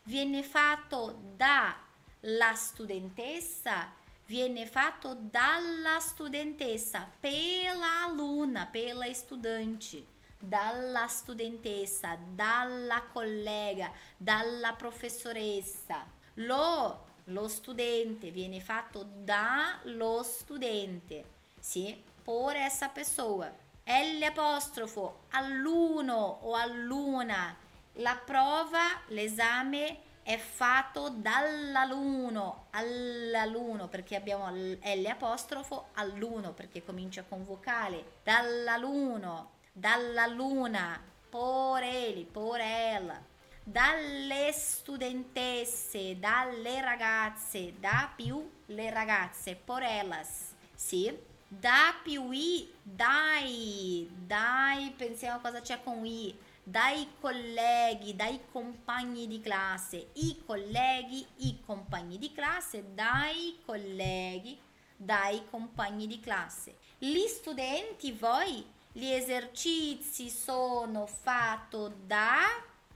[0.05, 3.97] Viene fatto dalla studentessa
[4.29, 10.05] viene fatto dalla studentessa, pela aluna, pela estudante,
[10.39, 16.05] dalla studentessa, dalla collega, dalla professoressa.
[16.35, 21.24] Lo, lo studente viene fatto dallo studente,
[21.59, 23.51] sì, por essa pessoa.
[23.85, 27.57] L apostrofo, alluno o alluna.
[27.95, 37.47] La prova, l'esame è fatto dall'alunno all'alunno perché abbiamo L apostrofo all'uno perché comincia con
[37.47, 43.18] vocale dall'alunno dalla luna por ele por ela
[43.64, 51.18] dalle studentesse dalle ragazze da più le ragazze por elas sì
[51.49, 56.39] da più i dai dai pensiamo cosa c'è con i
[56.71, 64.61] dai colleghi, dai compagni di classe, i colleghi, i compagni di classe, dai colleghi,
[64.95, 66.77] dai compagni di classe.
[66.99, 68.62] Gli studenti, voi,
[68.93, 72.43] gli esercizi sono fatti da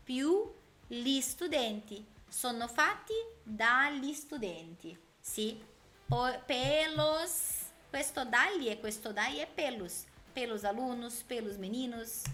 [0.05, 0.53] più
[0.87, 5.59] gli studenti, sono fatti dagli studenti, sì,
[6.45, 10.05] pelos, questo dagli e questo dai è pelos,
[10.35, 12.25] pelos alunos, pelos meninos,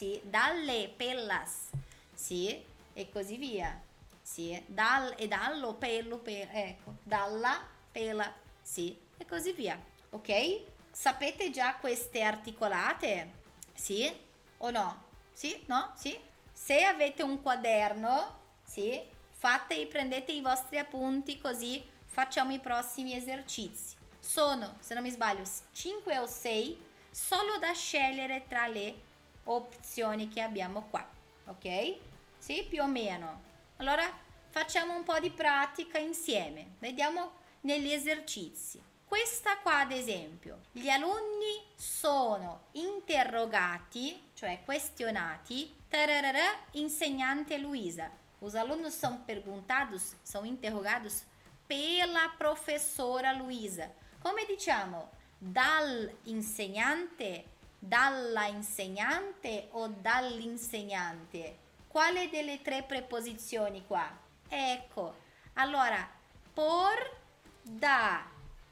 [0.00, 1.68] sì, dalle pellas,
[2.14, 3.78] sì, e così via,
[4.22, 8.32] sì, dal e dallo, pelo, per, ecco, dalla, pela,
[8.62, 9.78] sì, e così via,
[10.08, 10.62] ok?
[10.90, 13.30] Sapete già queste articolate?
[13.74, 14.10] Sì
[14.56, 15.02] o no?
[15.34, 15.62] Sì?
[15.66, 15.92] No?
[15.96, 16.18] Sì?
[16.50, 18.98] Se avete un quaderno, sì,
[19.28, 23.96] fate, prendete i vostri appunti così facciamo i prossimi esercizi.
[24.18, 25.42] Sono, se non mi sbaglio,
[25.72, 29.08] 5 o 6, solo da scegliere tra le
[29.52, 31.06] opzioni che abbiamo qua,
[31.46, 31.96] ok?
[32.38, 33.42] Sì, più o meno.
[33.76, 34.04] Allora
[34.48, 37.32] facciamo un po' di pratica insieme, vediamo
[37.62, 38.82] negli esercizi.
[39.04, 48.18] Questa qua ad esempio, gli alunni sono interrogati, cioè questionati, tararara, insegnante Luisa.
[48.40, 51.24] Os alunos são perguntados, são interrogados
[51.68, 53.92] pela professora Luisa.
[54.20, 55.10] Come diciamo?
[55.36, 57.44] Dal insegnante
[57.80, 61.56] dalla insegnante o dall'insegnante?
[61.88, 64.08] Quale delle tre preposizioni qua?
[64.48, 65.14] Ecco,
[65.54, 66.08] allora,
[66.52, 67.18] por,
[67.62, 68.24] da,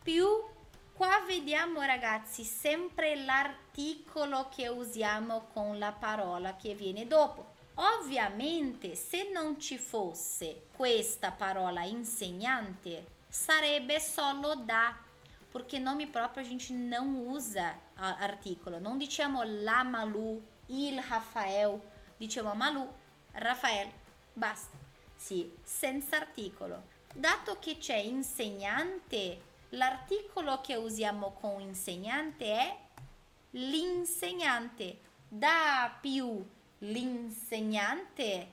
[0.02, 0.26] più,
[0.92, 7.56] qua vediamo ragazzi sempre l'articolo che usiamo con la parola che viene dopo.
[7.74, 14.96] Ovviamente, se non ci fosse questa parola insegnante, sarebbe solo da
[15.50, 18.80] porque nome próprio a gente não usa articolo.
[18.80, 21.80] Não diciamo la Malu, il Rafael,
[22.18, 22.88] diciamo Malu,
[23.32, 23.90] Rafael,
[24.34, 24.76] basta.
[25.16, 26.96] Sì, senza articolo.
[27.14, 29.40] Dato che c'è insegnante,
[29.70, 32.76] l'articolo che usiamo con insegnante è
[33.52, 35.00] l'insegnante.
[35.28, 36.46] Da più
[36.78, 38.52] l'insegnante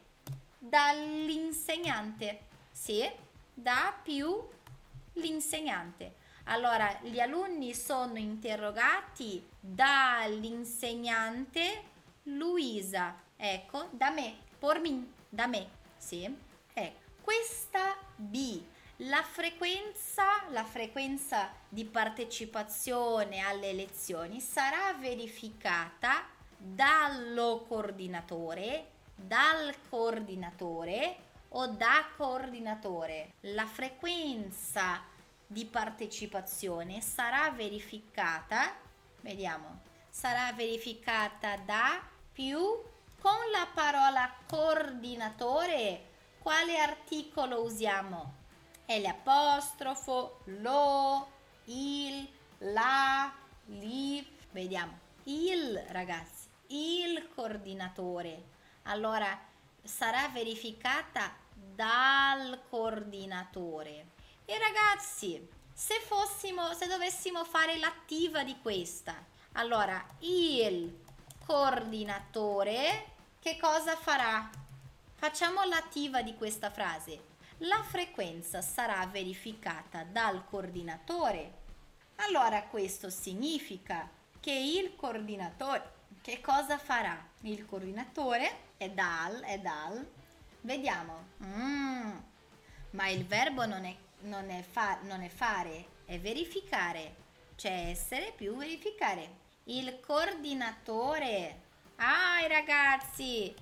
[0.57, 2.47] dall'insegnante.
[2.71, 3.09] Sì,
[3.53, 4.49] da più
[5.13, 6.23] l'insegnante.
[6.45, 11.83] Allora, gli alunni sono interrogati dall'insegnante
[12.23, 13.21] Luisa.
[13.35, 15.67] Ecco, da me, por me, da me.
[15.97, 16.33] Sì.
[16.73, 18.63] Ecco, questa B
[18.99, 31.17] la frequenza, la frequenza di partecipazione alle lezioni sarà verificata dallo coordinatore, dal coordinatore
[31.49, 33.33] o da coordinatore.
[33.41, 35.03] La frequenza
[35.47, 38.75] di partecipazione sarà verificata,
[39.21, 42.59] vediamo, sarà verificata da più
[43.19, 46.13] con la parola coordinatore.
[46.39, 48.43] Quale articolo usiamo?
[48.87, 51.31] l'apostrofo, lo,
[51.65, 52.27] il,
[52.59, 53.33] la,
[53.65, 54.25] li.
[54.51, 54.99] Vediamo.
[55.23, 58.43] Il, ragazzi, il coordinatore.
[58.83, 59.37] Allora,
[59.81, 64.13] sarà verificata dal coordinatore.
[64.45, 69.15] E ragazzi, se fossimo, se dovessimo fare l'attiva di questa,
[69.53, 71.03] allora il
[71.45, 74.49] coordinatore che cosa farà?
[75.15, 81.63] Facciamo l'attiva di questa frase la frequenza sarà verificata dal coordinatore.
[82.15, 84.09] Allora questo significa
[84.41, 87.17] che il coordinatore che cosa farà?
[87.41, 90.05] Il coordinatore è dal, è dal.
[90.61, 91.27] Vediamo.
[91.43, 92.17] Mm,
[92.91, 97.23] ma il verbo non è, non, è fa, non è fare, è verificare.
[97.55, 99.43] C'è essere più verificare.
[99.65, 101.61] Il coordinatore.
[101.95, 103.53] Ah, ragazzi,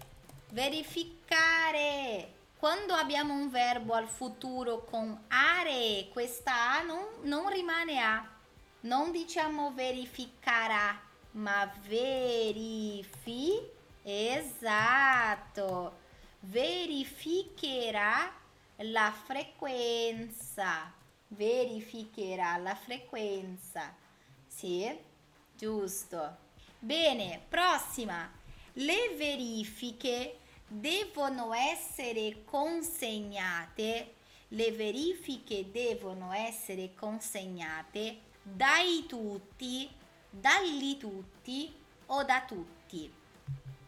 [0.49, 8.25] verificare quando abbiamo un verbo al futuro con are, questa A non, non rimane A.
[8.81, 10.97] Non diciamo verificarà,
[11.31, 13.59] ma verifi.
[14.01, 15.99] Esatto.
[16.39, 18.31] Verificherà
[18.77, 20.91] la frequenza.
[21.27, 23.95] Verificherà la frequenza.
[24.47, 24.89] Sì,
[25.55, 26.37] giusto.
[26.79, 28.31] Bene, prossima.
[28.73, 34.15] Le verifiche devono essere consegnate,
[34.49, 39.89] le verifiche devono essere consegnate dai tutti,
[40.29, 41.73] dagli tutti
[42.07, 43.11] o da tutti.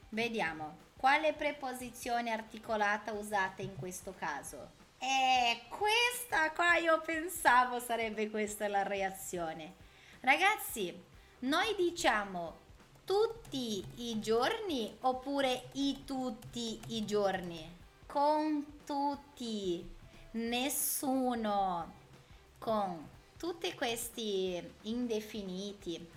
[0.09, 4.72] Vediamo quale preposizione articolata usate in questo caso.
[4.97, 9.76] Eh, questa qua io pensavo sarebbe questa la reazione.
[10.22, 10.99] Ragazzi,
[11.41, 12.56] noi diciamo
[13.06, 17.72] tutti i giorni oppure i tutti i giorni?
[18.08, 19.88] Con tutti,
[20.32, 21.93] nessuno,
[22.58, 26.10] con tutti questi indefiniti,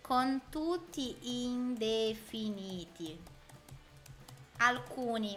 [0.00, 3.34] con tutti indefiniti,
[4.58, 5.34] alcuni,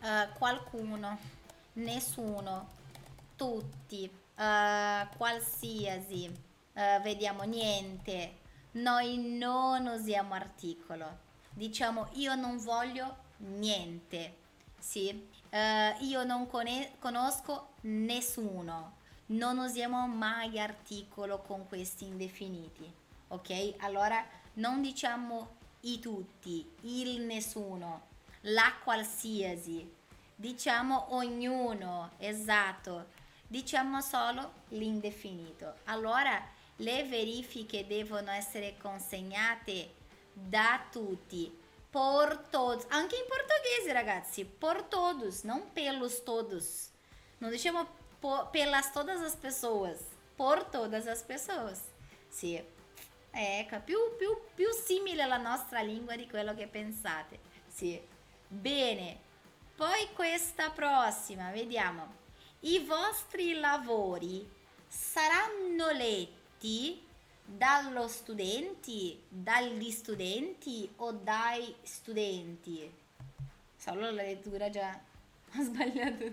[0.00, 1.18] uh, qualcuno,
[1.74, 2.68] nessuno,
[3.36, 8.38] tutti, uh, qualsiasi, uh, vediamo niente,
[8.72, 11.28] noi non usiamo articolo.
[11.52, 14.36] Diciamo io non voglio niente.
[14.78, 15.28] Sì?
[15.50, 18.98] Uh, io non con- conosco nessuno.
[19.26, 22.92] Non usiamo mai articolo con questi indefiniti.
[23.28, 23.74] Ok?
[23.78, 24.24] Allora
[24.54, 28.08] non diciamo i tutti, il nessuno,
[28.42, 29.90] la qualsiasi.
[30.34, 33.18] Diciamo ognuno, esatto.
[33.46, 35.74] Diciamo solo l'indefinito.
[35.84, 36.40] Allora
[36.76, 39.94] le verifiche devono essere consegnate
[40.32, 41.52] da tutti,
[41.90, 42.86] por todos.
[42.90, 46.90] Anche in portoghese, ragazzi, por todos, não pelos todos.
[47.40, 47.86] Não diciamo
[48.52, 49.98] pelas todas as pessoas,
[50.36, 51.80] por todas as pessoas.
[52.30, 52.62] Sì.
[53.30, 57.38] Ecco, più, più, più simile alla nostra lingua di quello che pensate.
[57.68, 58.00] Sì.
[58.46, 59.28] Bene.
[59.76, 62.18] Poi questa prossima, vediamo.
[62.60, 64.46] I vostri lavori
[64.86, 67.06] saranno letti
[67.42, 72.92] dallo studenti, dagli studenti o dai studenti?
[73.76, 74.90] Solo la lettura già
[75.56, 76.24] ho sbagliato.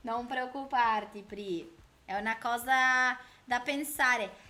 [0.00, 1.76] Non preoccuparti, Pri.
[2.04, 4.43] È una cosa da pensare.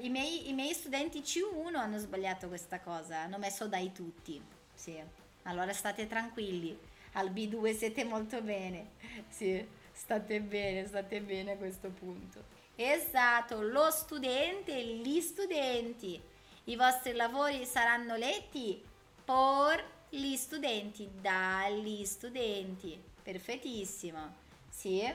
[0.00, 4.42] I miei, I miei, studenti C1 hanno sbagliato questa cosa, hanno messo dai tutti.
[4.74, 5.00] Sì.
[5.42, 6.76] Allora state tranquilli.
[7.12, 8.92] Al B2 siete molto bene.
[9.28, 12.42] Sì, state bene, state bene a questo punto.
[12.76, 16.20] Esatto, lo studente, gli studenti.
[16.64, 18.82] I vostri lavori saranno letti
[19.24, 23.00] por gli studenti, dagli studenti.
[23.22, 24.34] Perfettissimo.
[24.68, 25.08] Sì.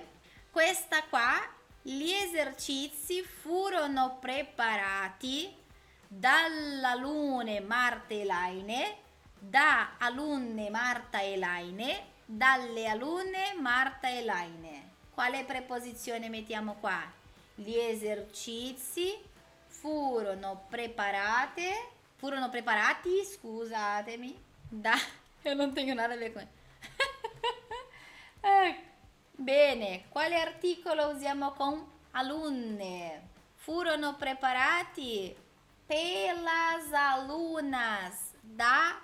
[0.51, 1.35] Questa qua,
[1.81, 5.55] gli esercizi furono preparati
[6.07, 8.97] dall'alunne Marta Elaine,
[9.37, 14.87] da alunne Marta Elaine, dalle alunne Marta Elaine.
[15.13, 17.17] Quale preposizione mettiamo qua?
[17.59, 19.17] gli esercizi
[19.67, 24.93] furono preparate, furono preparati, scusatemi, da...
[25.41, 26.47] Io non tengo nada a ver con...
[28.41, 28.75] eh,
[29.39, 33.27] bene, quale articolo usiamo con alunne?
[33.55, 35.35] Furono preparati
[35.85, 38.99] pelas alunas, da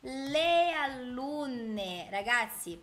[0.00, 2.08] le alunne.
[2.10, 2.80] Ragazzi,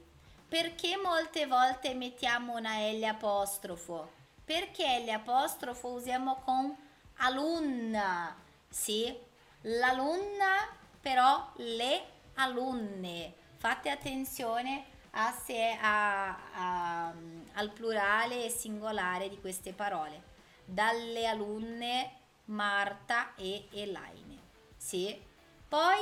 [0.47, 4.11] perché molte volte mettiamo una L apostrofo?
[4.43, 6.75] Perché L apostrofo usiamo con
[7.17, 8.35] alunna,
[8.69, 9.17] sì?
[9.61, 12.03] L'alunna però le
[12.35, 13.33] alunne.
[13.57, 17.13] Fate attenzione a se, a, a,
[17.53, 20.35] al plurale e singolare di queste parole.
[20.65, 22.11] Dalle alunne
[22.45, 24.37] Marta e Elaine.
[24.75, 25.19] Sì?
[25.67, 25.99] Poi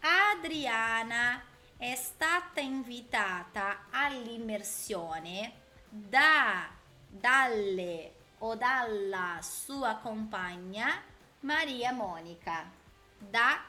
[0.00, 1.42] Adriana
[1.76, 5.52] è stata invitata all'immersione
[5.88, 6.68] da,
[7.06, 11.02] dalle o dalla sua compagna
[11.40, 12.70] Maria Monica.
[13.18, 13.62] Da,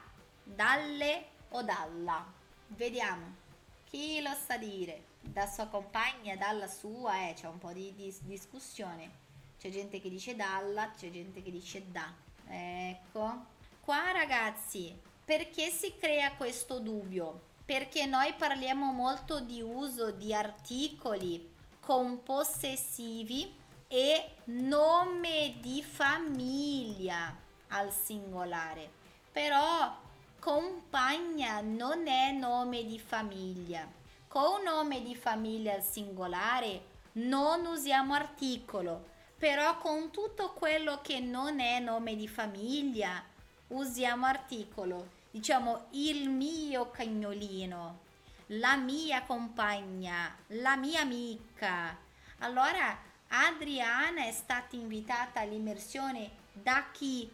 [0.43, 2.25] dalle o dalla.
[2.67, 3.45] Vediamo.
[3.89, 5.03] Chi lo sa dire?
[5.21, 9.25] Da sua compagna, dalla sua, eh, c'è un po' di, di discussione.
[9.59, 12.13] C'è gente che dice dalla, c'è gente che dice da.
[12.47, 13.45] Ecco.
[13.81, 17.47] Qua ragazzi, perché si crea questo dubbio?
[17.67, 23.53] perché noi parliamo molto di uso di articoli con possessivi
[23.89, 27.35] e nome di famiglia
[27.67, 28.89] al singolare.
[29.33, 29.97] Però
[30.39, 33.87] compagna non è nome di famiglia.
[34.27, 39.05] Con nome di famiglia singolare non usiamo articolo,
[39.37, 43.23] però con tutto quello che non è nome di famiglia
[43.67, 47.99] usiamo articolo diciamo il mio cagnolino,
[48.47, 51.95] la mia compagna, la mia amica.
[52.39, 57.29] Allora Adriana è stata invitata all'immersione da chi?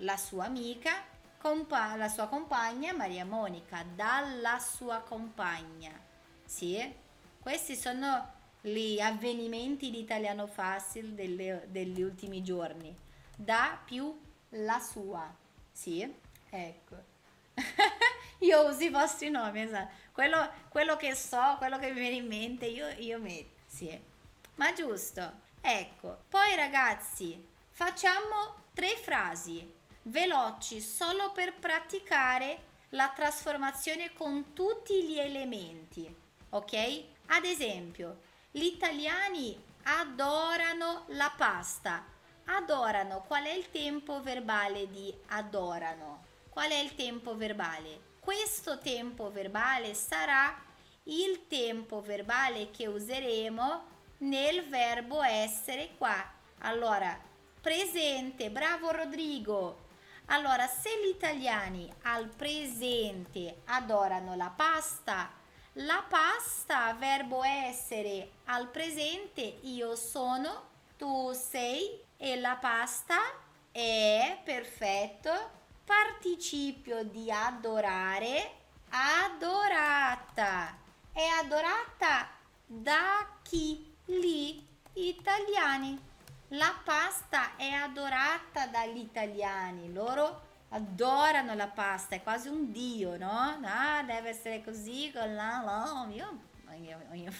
[0.00, 1.02] La sua amica,
[1.46, 5.92] compa- la sua compagna Maria Monica, dalla sua compagna.
[6.44, 6.92] Sì?
[7.40, 12.92] Questi sono gli avvenimenti di italiano facile delle, degli ultimi giorni.
[13.36, 14.18] Da più
[14.50, 15.32] la sua.
[15.70, 16.12] Sì?
[16.50, 16.96] Ecco.
[18.40, 19.94] io uso i vostri nomi, esatto.
[20.10, 23.54] Quello, quello, che so, quello che mi viene in mente, io, io metto.
[23.66, 23.96] Sì.
[24.56, 25.44] Ma giusto.
[25.60, 26.24] Ecco.
[26.28, 29.75] Poi ragazzi, facciamo tre frasi
[30.06, 36.14] veloci solo per praticare la trasformazione con tutti gli elementi.
[36.50, 37.02] Ok?
[37.26, 42.04] Ad esempio, gli italiani adorano la pasta.
[42.44, 46.24] Adorano, qual è il tempo verbale di adorano?
[46.48, 48.14] Qual è il tempo verbale?
[48.20, 50.56] Questo tempo verbale sarà
[51.04, 53.84] il tempo verbale che useremo
[54.18, 56.32] nel verbo essere qua.
[56.58, 57.18] Allora,
[57.60, 59.84] presente, bravo Rodrigo.
[60.26, 65.30] Allora, se gli italiani al presente adorano la pasta,
[65.74, 73.18] la pasta, verbo essere al presente, io sono, tu sei e la pasta
[73.70, 75.30] è perfetto
[75.84, 78.50] participio di adorare,
[78.88, 80.76] adorata.
[81.12, 82.28] È adorata
[82.66, 83.94] da chi?
[84.04, 84.62] Gli
[84.94, 86.05] italiani.
[86.50, 89.92] La pasta è adorata dagli italiani.
[89.92, 93.58] Loro adorano la pasta, è quasi un dio, no?
[93.64, 95.60] Ah, deve essere così con la...
[95.64, 96.38] la io,
[96.76, 97.32] io, io,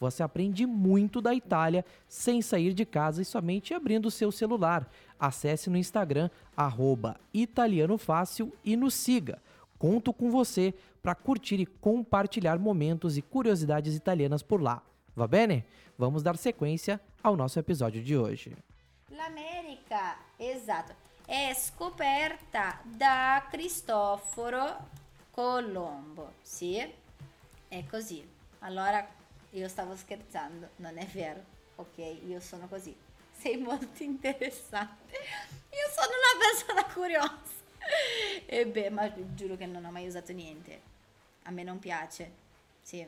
[0.00, 4.90] Você aprende muito da Itália sem sair de casa e somente abrindo o seu celular.
[5.18, 6.30] Acesse no Instagram,
[7.34, 9.42] italianofácil e nos siga.
[9.78, 10.72] Conto com você
[11.02, 14.82] para curtir e compartilhar momentos e curiosidades italianas por lá.
[15.14, 15.66] Va bene?
[15.98, 18.56] Vamos dar sequência ao nosso episódio de hoje.
[19.10, 20.94] L'America, esatto,
[21.26, 24.64] è scoperta da Cristoforo
[25.30, 26.30] Colombo.
[26.42, 26.78] Sì,
[27.68, 28.26] è così.
[28.60, 29.06] Allora,
[29.50, 31.42] io stavo scherzando, non è vero.
[31.76, 32.94] Ok, io sono così.
[33.32, 35.14] Sei molto interessante.
[35.14, 37.58] Io sono una persona curiosa.
[38.46, 40.80] E beh, ma giuro che non ho mai usato niente.
[41.44, 42.48] A me non piace.
[42.82, 43.06] Sì,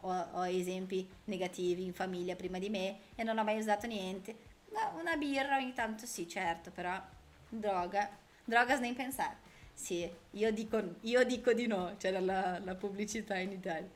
[0.00, 4.34] ho, ho, esempi negativi in famiglia prima di me e non ho mai usato niente.
[4.70, 7.00] No, una birra ogni tanto sì, certo, però
[7.48, 8.08] droga,
[8.44, 9.44] droga nem pensare.
[9.72, 13.90] Sì, io dico, io dico di no, c'era la, la pubblicità in Italia.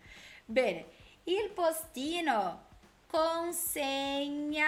[0.44, 0.86] Bene,
[1.30, 2.66] il postino
[3.06, 4.66] consegna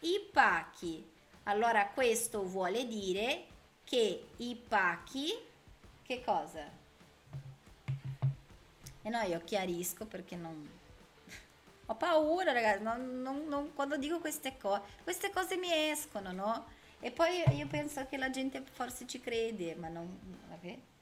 [0.00, 1.10] i pacchi.
[1.44, 3.46] Allora questo vuole dire
[3.82, 5.32] che i pacchi,
[6.02, 6.70] che cosa?
[9.02, 10.70] E no, io chiarisco perché non...
[11.86, 16.66] Ho paura, ragazzi, non, non, non, quando dico queste cose, queste cose mi escono, no?
[17.00, 20.16] E poi io penso che la gente forse ci crede, ma non,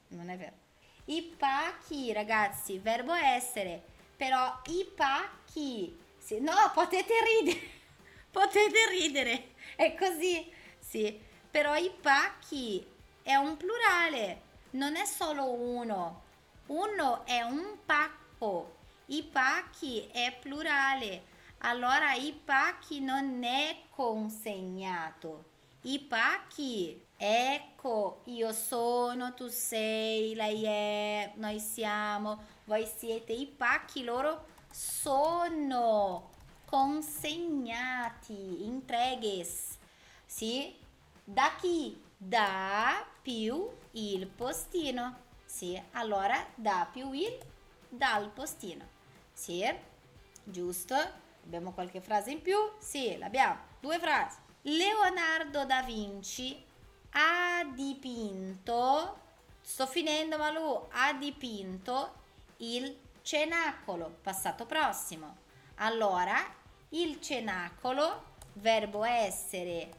[0.07, 0.61] non è vero.
[1.05, 7.59] I pacchi, ragazzi, verbo essere, però i pacchi, sì, no, potete ridere,
[8.31, 12.85] potete ridere, è così, sì, però i pacchi
[13.21, 14.41] è un plurale,
[14.71, 16.23] non è solo uno,
[16.67, 18.75] uno è un pacco,
[19.07, 25.51] i pacchi è plurale, allora i pacchi non è consegnato.
[25.85, 33.33] I pacchi, ecco, io sono, tu sei, lei è, noi siamo, voi siete.
[33.33, 36.31] I pacchi loro sono
[36.65, 39.77] consegnati, intreghes,
[40.25, 40.75] sì?
[41.23, 42.01] Da chi?
[42.17, 45.21] Da più il postino.
[45.45, 47.37] Sì, allora da più il
[47.89, 48.87] dal postino.
[49.31, 49.63] Sì,
[50.43, 50.95] giusto.
[51.45, 52.57] Abbiamo qualche frase in più?
[52.79, 53.59] Sì, l'abbiamo.
[53.79, 54.37] Due frasi.
[54.63, 56.63] Leonardo da Vinci
[57.11, 59.19] ha dipinto,
[59.61, 62.21] sto finendo ma lui ha dipinto
[62.57, 65.37] il cenacolo, passato prossimo.
[65.75, 66.35] Allora,
[66.89, 69.89] il cenacolo, verbo essere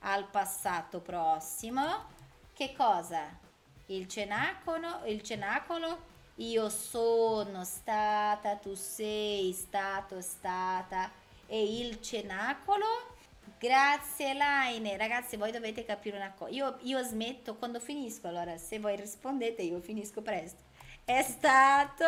[0.00, 2.12] al passato prossimo,
[2.52, 3.42] che cosa?
[3.86, 11.10] il cenacolo, il cenacolo, io sono stata, tu sei stato, stata,
[11.46, 13.12] e il cenacolo.
[13.58, 18.78] Grazie Elaine, ragazzi voi dovete capire una cosa, io, io smetto quando finisco, allora se
[18.78, 20.62] voi rispondete io finisco presto.
[21.06, 22.06] È stato,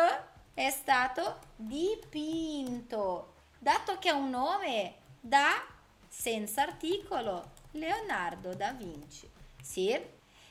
[0.55, 5.63] è stato dipinto, dato che ha un nome da
[6.09, 9.29] senza articolo, Leonardo da Vinci.
[9.61, 9.95] Sì,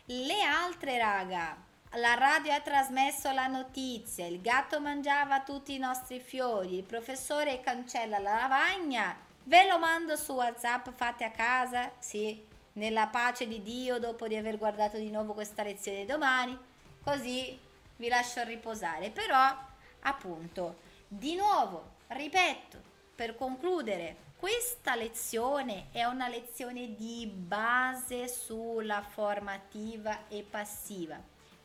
[0.05, 1.57] le altre raga,
[1.95, 7.59] la radio ha trasmesso la notizia, il gatto mangiava tutti i nostri fiori, il professore
[7.59, 13.61] cancella la lavagna, ve lo mando su WhatsApp, fate a casa, sì, nella pace di
[13.61, 16.57] Dio dopo di aver guardato di nuovo questa lezione domani,
[17.03, 17.65] così
[17.97, 19.11] vi lascio riposare.
[19.11, 19.57] Però,
[20.01, 20.79] appunto,
[21.09, 30.43] di nuovo, ripeto, per concludere, questa lezione è una lezione di base sulla formativa e
[30.43, 31.19] passiva.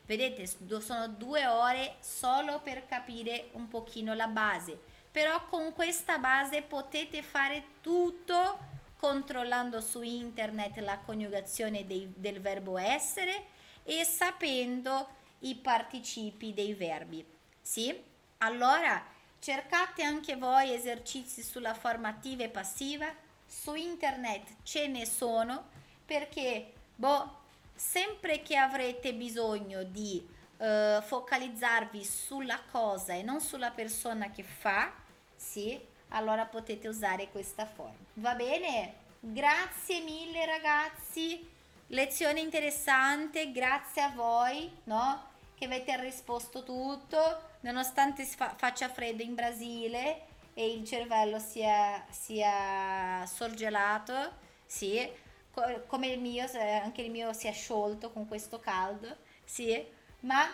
[0.04, 0.46] Vedete,
[0.80, 4.78] sono due ore solo per capire un pochino la base,
[5.10, 8.58] però con questa base potete fare tutto
[8.96, 13.46] controllando su internet la coniugazione dei, del verbo essere
[13.84, 17.24] e sapendo i participi dei verbi.
[17.60, 18.10] Sì?
[18.38, 19.02] Allora,
[19.42, 23.12] Cercate anche voi esercizi sulla formativa e passiva,
[23.44, 25.64] su internet ce ne sono
[26.06, 27.40] perché, boh,
[27.74, 30.24] sempre che avrete bisogno di
[30.58, 34.92] uh, focalizzarvi sulla cosa e non sulla persona che fa,
[35.34, 35.76] sì,
[36.10, 37.98] allora potete usare questa forma.
[38.14, 38.94] Va bene?
[39.18, 41.44] Grazie mille ragazzi,
[41.88, 45.30] lezione interessante, grazie a voi, no?
[45.62, 50.22] Che avete risposto tutto, nonostante fa- faccia freddo in Brasile
[50.54, 55.08] e il cervello sia, sia sorgelato, sì,
[55.52, 56.50] co- come il mio,
[56.82, 59.86] anche il mio si è sciolto con questo caldo, sì,
[60.22, 60.44] ma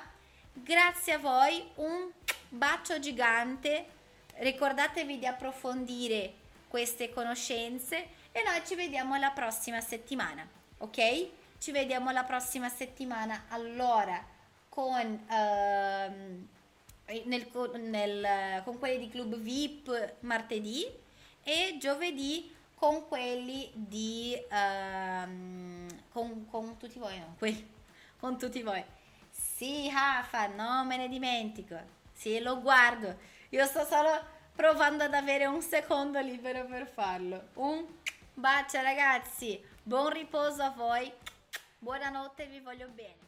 [0.53, 2.11] grazie a voi, un
[2.51, 3.87] bacio gigante,
[4.35, 6.35] ricordatevi di approfondire
[6.69, 10.47] queste conoscenze e noi ci vediamo la prossima settimana,
[10.77, 11.29] ok?
[11.59, 13.47] Ci vediamo la prossima settimana.
[13.49, 14.37] Allora
[14.79, 15.25] con...
[15.29, 16.47] Uh,
[17.25, 17.49] nel,
[17.81, 20.87] nel, con quelli di Club VIP martedì
[21.43, 27.67] e giovedì con quelli di um, con, con, tutti voi no quelli,
[28.21, 28.85] con tutti voi.
[29.31, 31.77] Sì Rafa non me ne dimentico.
[32.13, 33.17] Sì lo guardo.
[33.49, 34.11] Io sto solo
[34.55, 37.49] provando ad avere un secondo libero per farlo.
[37.55, 37.85] Un
[38.35, 39.61] bacio ragazzi.
[39.83, 41.11] Buon riposo a voi.
[41.79, 43.28] Buonanotte vi voglio bene